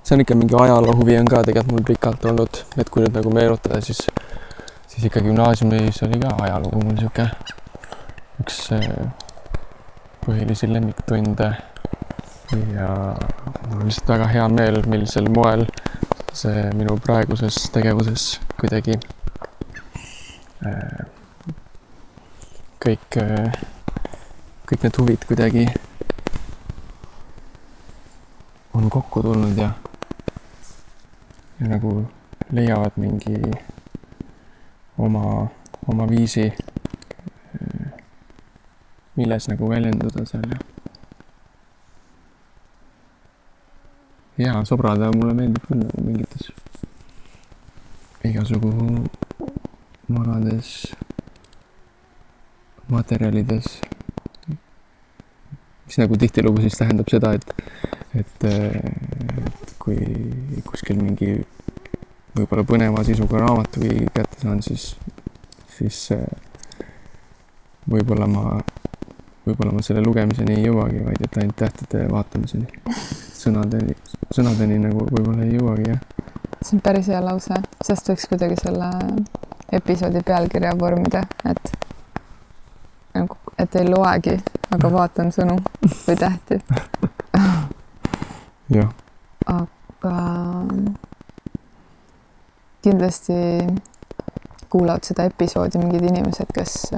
[0.03, 3.33] see on ikka mingi ajaloohuvi on ka tegelikult mul pikalt olnud, et kui nüüd nagu
[3.33, 4.05] meenutada, siis,
[4.87, 7.27] siis ikka gümnaasiumis oli ka ajalugu mul sihuke
[8.43, 9.26] üks äh,
[10.27, 11.51] põhilisi lemmiktunde.
[12.73, 12.87] ja
[13.67, 15.65] mul on lihtsalt väga hea meel, millisel moel
[16.35, 18.25] see minu praeguses tegevuses
[18.59, 18.95] kuidagi
[20.67, 20.99] äh,
[22.83, 23.57] kõik, äh,
[24.69, 25.65] kõik need huvid kuidagi
[28.77, 29.71] on kokku tulnud ja,
[31.59, 31.97] ja nagu
[32.51, 33.39] leiavad mingi
[34.97, 35.47] oma,
[35.87, 36.51] oma viisi
[39.17, 40.59] milles nagu väljenduda seal ja.
[44.37, 46.51] ja sobrada mulle meeldib küll nagu mingites
[48.27, 48.71] igasugu
[50.09, 50.93] vanades
[52.87, 53.81] materjalides.
[55.85, 57.53] mis nagu tihtilugu siis tähendab seda, et,
[58.19, 59.97] et, et kui
[60.67, 61.31] kuskil mingi
[62.35, 64.89] võib-olla põneva sisuga raamatu kätte saan, siis,
[65.77, 66.01] siis
[67.87, 68.59] võib-olla ma
[69.47, 72.67] võib-olla ma selle lugemiseni ei jõuagi, vaid et ainult tähtede vaatamiseni.
[73.37, 73.95] sõnadeni,
[74.33, 75.99] sõnadeni nagu võib-olla ei jõuagi, jah.
[76.61, 78.91] see on päris hea lause, sest võiks kuidagi selle
[79.77, 81.73] episoodi pealkirja vormida, et
[83.15, 84.37] nagu, et ei loegi,
[84.75, 85.57] aga vaatan sõnu
[86.07, 86.59] või tähti.
[88.77, 88.91] jah.
[89.47, 90.15] aga
[92.83, 93.37] kindlasti
[94.69, 96.91] kuulavad seda episoodi mingid inimesed, kes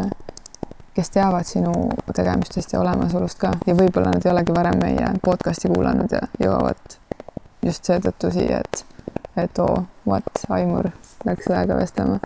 [1.00, 1.72] kes teavad sinu
[2.16, 6.96] tegemistest ja olemasolust ka ja võib-olla nad ei olegi varem meie podcast'i kuulanud ja jõuavad
[7.64, 8.82] just seetõttu siia, et,
[9.40, 10.90] et oo, vot, Aimur
[11.28, 12.18] läks õega vestlema.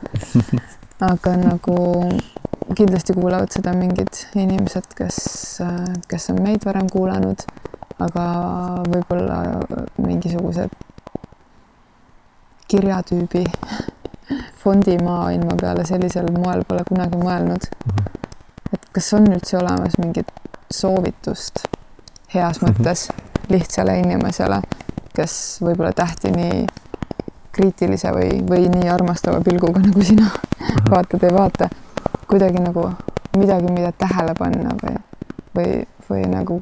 [1.12, 1.76] aga nagu
[2.74, 5.20] kindlasti kuulavad seda mingid inimesed, kes,
[6.10, 7.46] kes on meid varem kuulanud,
[8.02, 8.26] aga
[8.88, 9.38] võib-olla
[10.02, 10.74] mingisugused
[12.74, 13.46] kirjatüübi
[14.66, 17.94] fondimaailma peale sellisel moel pole kunagi mõelnud mm.
[17.94, 18.23] -hmm
[18.74, 20.30] et kas on üldse olemas mingit
[20.74, 21.66] soovitust
[22.34, 22.72] heas mhm.
[22.72, 23.08] mõttes
[23.52, 24.62] lihtsale inimesele,
[25.14, 26.64] kes võib-olla tähti nii
[27.54, 30.30] kriitilise või, või nii armastava pilguga, nagu sina
[30.90, 31.70] vaatad, ei vaata,
[32.30, 32.88] kuidagi nagu
[33.38, 34.96] midagi, mida tähele panna või,
[35.58, 35.74] või,
[36.10, 36.62] või nagu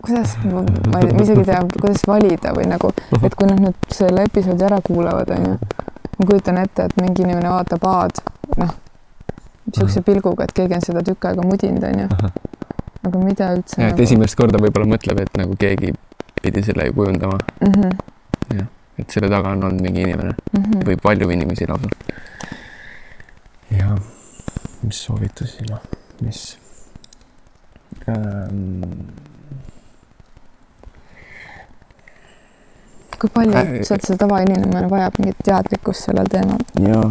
[0.00, 4.24] kuidas, ma ei, isegi ei tea, kuidas valida või nagu, et kui nad nüüd selle
[4.28, 5.56] episoodi ära kuulavad, onju,
[6.16, 8.24] ma kujutan ette, et mingi inimene vaatab A-d,
[8.62, 8.72] noh,
[9.70, 12.08] niisuguse pilguga, et keegi on seda tükk aega mudinud, onju.
[13.08, 13.80] aga mida üldse.
[13.80, 14.06] ja, et nagu...
[14.06, 15.92] esimest korda võib-olla mõtleb, et nagu keegi
[16.42, 17.72] pidi selle ju kujundama mm.
[17.72, 18.58] -hmm.
[18.58, 18.68] jah,
[18.98, 20.84] et selle taga on olnud mingi inimene mm -hmm.
[20.88, 21.88] või palju inimesi lausa.
[23.70, 23.96] ja
[24.82, 25.82] mis soovitusi, noh,
[26.20, 26.58] mis
[28.08, 29.10] ähm
[33.20, 36.62] kui palju äh, sealt see tavainimene vajab mingit teadlikkust sellel teemal?
[36.80, 37.04] jaa,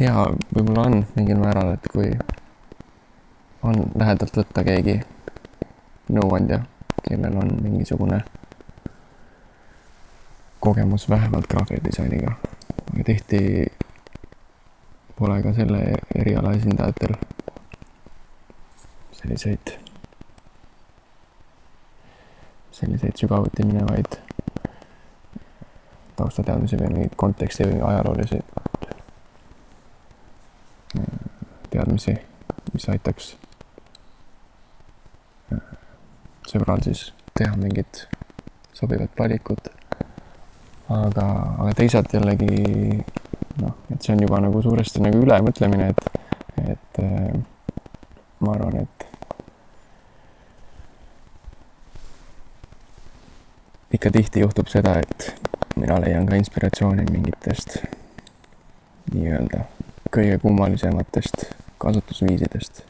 [0.00, 0.24] hea
[0.54, 2.10] võib-olla on mingil määral, et kui
[3.62, 4.98] on lähedalt võtta keegi
[6.12, 6.60] nõuandja,
[7.06, 8.20] kellel on mingisugune
[10.60, 12.34] kogemus vähemalt graafikadisainiga,
[12.92, 13.40] aga tihti
[15.16, 15.80] pole ka selle
[16.14, 17.16] eriala esindajatel
[19.16, 19.72] selliseid
[22.76, 24.18] selliseid sügavuti minevaid
[26.16, 28.42] taustateadmisi või mingeid konteksti või ajaloolisi
[31.76, 32.16] teadmisi,
[32.72, 33.34] mis aitaks
[36.46, 38.06] sõbral siis teha mingit
[38.76, 39.68] sobivat valikut.
[40.88, 41.26] aga,
[41.58, 43.02] aga teisalt jällegi
[43.60, 46.02] noh, et see on juba nagu suuresti nagu ülemõtlemine, et,
[46.70, 47.00] et
[48.40, 49.06] ma arvan, et
[53.98, 55.32] ikka tihti juhtub seda, et
[55.76, 57.80] mina leian ka inspiratsiooni mingitest
[59.12, 59.66] nii-öelda
[60.14, 61.48] kõige kummalisematest
[61.86, 62.82] kasutusviisidest,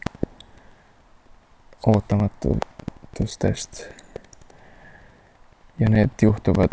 [1.87, 3.85] ootamatustest.
[5.79, 6.73] ja need juhtuvad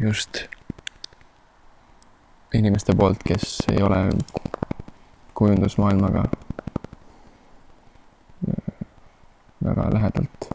[0.00, 0.38] just
[2.54, 4.10] inimeste poolt, kes ei ole
[5.34, 6.24] kujundusmaailmaga
[9.64, 10.48] väga lähedalt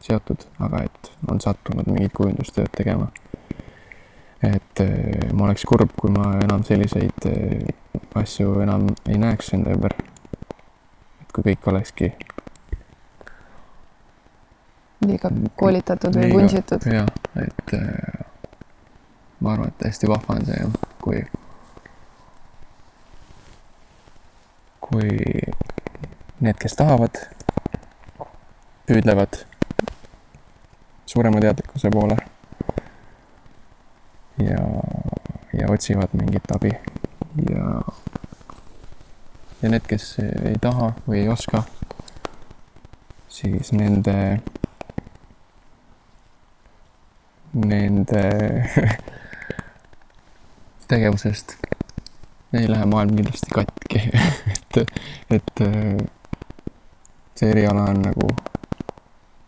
[0.00, 3.08] seotud, aga et on sattunud mingit kujundustööd tegema.
[4.42, 7.68] et äh, ma oleks kurb, kui ma enam selliseid äh,
[8.18, 9.94] asju enam ei näeks enda ümber.
[11.44, 12.12] Kõik olekski.
[15.06, 16.84] liiga koolitatud või vunsitud.
[16.86, 17.08] jah,
[17.42, 18.26] et äh,
[19.40, 21.24] ma arvan, et hästi vahva on see jah, kui,
[24.80, 25.10] kui
[26.42, 27.18] need, kes tahavad,
[28.86, 29.42] püüdlevad
[31.06, 32.16] suurema teadlikkuse poole.
[34.38, 34.62] ja,
[35.58, 36.70] ja otsivad mingit abi
[37.50, 37.82] ja,
[39.62, 41.62] ja need, kes ei taha või ei oska,
[43.32, 44.16] siis nende,
[47.54, 48.24] nende
[50.92, 51.56] tegevusest
[52.52, 54.02] ei lähe maailm kindlasti katki
[54.56, 54.82] et,
[55.30, 55.62] et
[57.34, 58.28] see eriala on nagu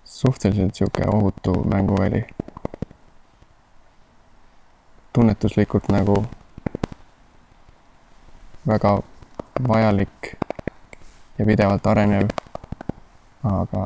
[0.05, 2.25] suhteliselt sihuke ohutu mänguväli.
[5.13, 6.25] tunnetuslikult nagu
[8.67, 9.03] väga
[9.63, 10.37] vajalik
[11.39, 12.29] ja pidevalt arenev,
[13.43, 13.85] aga,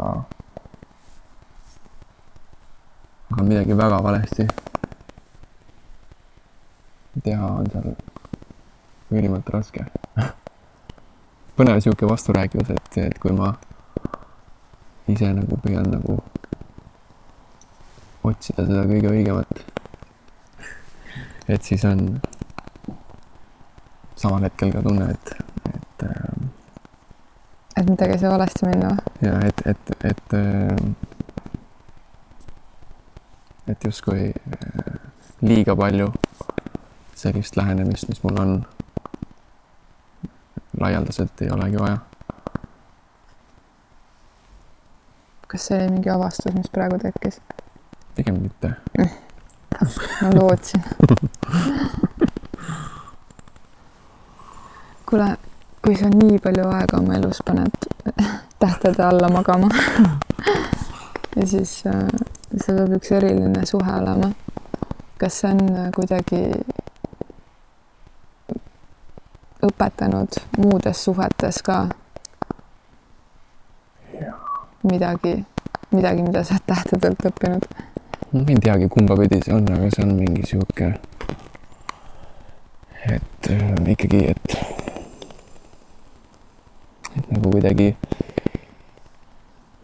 [3.30, 4.48] aga midagi väga valesti
[7.22, 7.92] teha on seal
[9.10, 9.84] ülimalt raske
[11.56, 13.52] põnev sihuke vasturääkivus, et, et kui ma
[15.08, 16.18] ise nagu püüan nagu
[18.28, 19.62] otsida seda kõige õigemat.
[21.48, 22.20] et siis on
[24.18, 25.37] samal hetkel ka tunne, et.
[27.98, 28.96] Et midagi sai valesti minna.
[29.22, 30.76] Ja et, et, et äh,,
[33.68, 34.34] et justkui äh,
[35.40, 36.12] liiga palju
[37.14, 38.66] sellist lähenemist, mis mul on,
[40.80, 41.98] laialdaselt ei olegi vaja.
[45.48, 47.40] Kas see oli mingi avastus, mis praegu tekkis?
[48.14, 48.74] pigem mitte.
[50.22, 50.82] Ma lootsin.
[55.08, 55.36] Kuule,
[55.84, 57.77] kui sa nii palju aega oma elus paned
[58.58, 59.68] tähtede alla magama
[61.36, 62.08] ja siis äh,
[62.56, 64.32] see peab üks eriline suhe olema.
[65.18, 66.42] kas see on äh, kuidagi
[69.68, 71.78] õpetanud muudes suhetes ka
[74.82, 75.44] midagi,
[75.90, 77.68] midagi, mida sa oled tähtedelt õppinud?
[78.32, 80.92] ma ei teagi, kumba pidi see on, aga see on mingi sihuke,
[83.14, 84.58] et äh, ikkagi, et,
[87.16, 87.92] et nagu kuidagi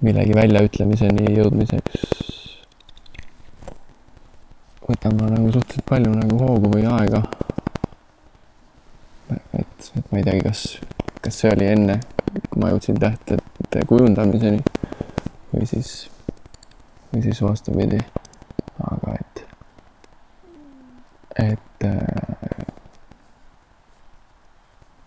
[0.04, 2.24] millegi väljaütlemiseni jõudmiseks
[4.88, 7.22] võtan ma nagu suhteliselt palju nagu hoogu või aega.
[9.56, 10.64] et, et ma ei teagi, kas,
[11.24, 11.98] kas see oli enne,
[12.50, 14.60] kui ma jõudsin tähtede kujundamiseni
[15.54, 15.94] või siis,
[17.12, 18.02] või siis vastupidi.
[18.90, 19.44] aga et,
[21.46, 21.88] et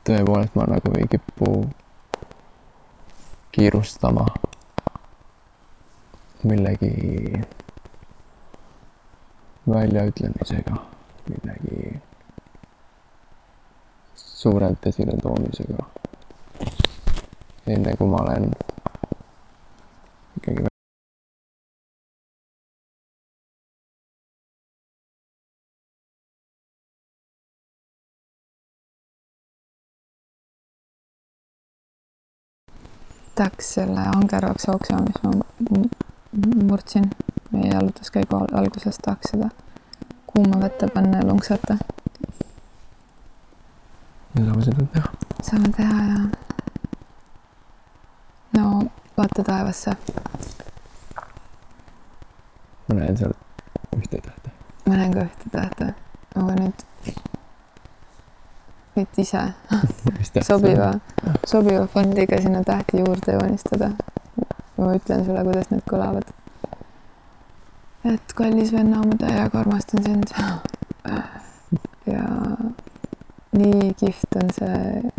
[0.08, 1.54] tõepoolest ma nagu ei kipu
[3.52, 4.26] kiirustama
[6.48, 7.42] millegi
[9.70, 10.76] väljaütlemisega,
[11.30, 12.02] millegi
[14.16, 15.84] suurelt esiletoomisega.
[17.68, 18.52] enne kui ma olen
[20.38, 20.68] ikkagi
[33.36, 35.32] tahaks selle angervaks oksa, mis ma
[36.64, 37.10] murdsin
[37.52, 39.50] meie jalutuskäigu alguses, tahaks seda
[40.28, 41.78] kuuma vette panna ja lonksata.
[44.34, 45.08] me saame seda teha.
[45.42, 46.20] saame teha ja.
[48.58, 48.84] no
[49.18, 49.92] vaata taevasse.
[52.88, 53.34] ma näen seal
[53.98, 54.52] ühte tähte.
[54.88, 55.94] ma näen ka ühte tähte,
[56.36, 56.86] aga nüüd
[58.98, 59.42] võid ise
[60.44, 60.92] sobiva,
[61.46, 63.92] sobiva fondiga sinna tähti juurde joonistada.
[64.78, 66.34] Ma ütlen sulle, kuidas need kõlavad.
[68.08, 70.32] et kallis venna, ma täiega armastan sind.
[72.14, 72.26] ja
[73.58, 75.12] nii kihvt on see,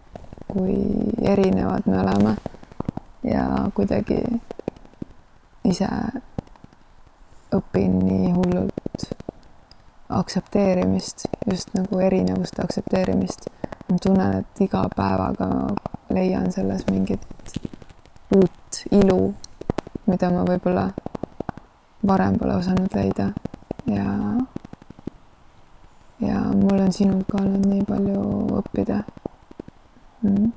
[0.49, 0.79] kui
[1.35, 2.37] erinevad me oleme
[3.27, 3.45] ja
[3.77, 4.23] kuidagi
[5.69, 5.91] ise
[7.53, 9.09] õpin nii hullult
[10.09, 13.51] aktsepteerimist, just nagu erinevuste aktsepteerimist
[13.89, 15.49] ma tunnen, et iga päevaga
[16.13, 17.25] leian selles mingit
[18.37, 19.33] uut ilu,
[20.09, 20.89] mida ma võib-olla
[22.07, 23.33] varem pole osanud leida
[23.87, 24.05] ja
[26.21, 28.23] ja mul on sinult ka olnud nii palju
[28.59, 29.03] õppida
[30.23, 30.53] mm,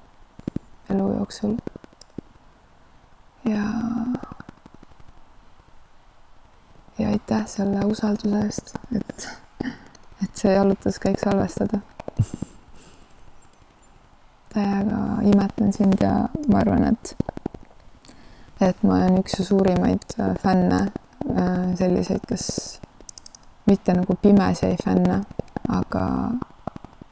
[0.89, 1.56] elu jooksul.
[3.45, 3.64] ja
[6.99, 9.30] ja aitäh selle usalduse eest, et,
[10.24, 11.80] et see jalutuskäik salvestada
[14.54, 15.02] täiega
[15.34, 16.14] imetlen sind ja
[16.47, 17.16] ma arvan, et
[18.70, 20.82] et ma olen üks su suurimaid äh, fänne,
[21.30, 22.47] äh, selliseid, kes
[23.68, 25.22] mitte nagu pimesi fänne,
[25.70, 26.05] aga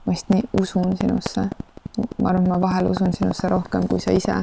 [0.05, 1.49] ma vist nii usun sinusse.
[2.21, 4.35] ma arvan, et ma vahel usun sinusse rohkem kui sa ise.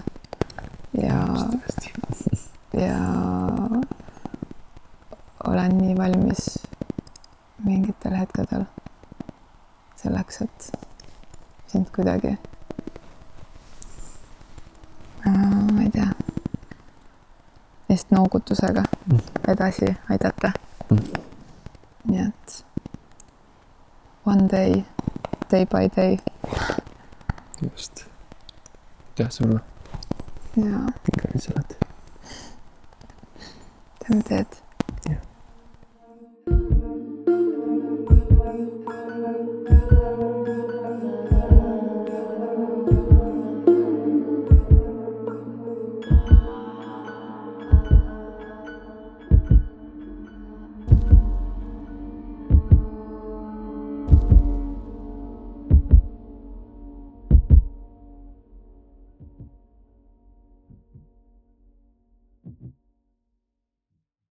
[1.03, 1.21] ja,
[2.73, 2.99] ja
[5.47, 6.59] olen nii valmis
[7.65, 8.67] mingitel hetkedel
[9.97, 10.71] selleks, et
[11.71, 12.37] sind kuidagi
[18.17, 19.21] noogutusega mm.
[19.55, 20.53] edasi aidata
[20.91, 20.99] mm..
[22.11, 22.65] nii et
[24.27, 24.85] one day,
[25.51, 26.19] day by day.
[27.63, 28.05] just.
[29.09, 29.61] aitäh sulle.
[30.57, 30.87] jaa.
[31.39, 31.77] sa oled.
[33.99, 34.66] teeme teed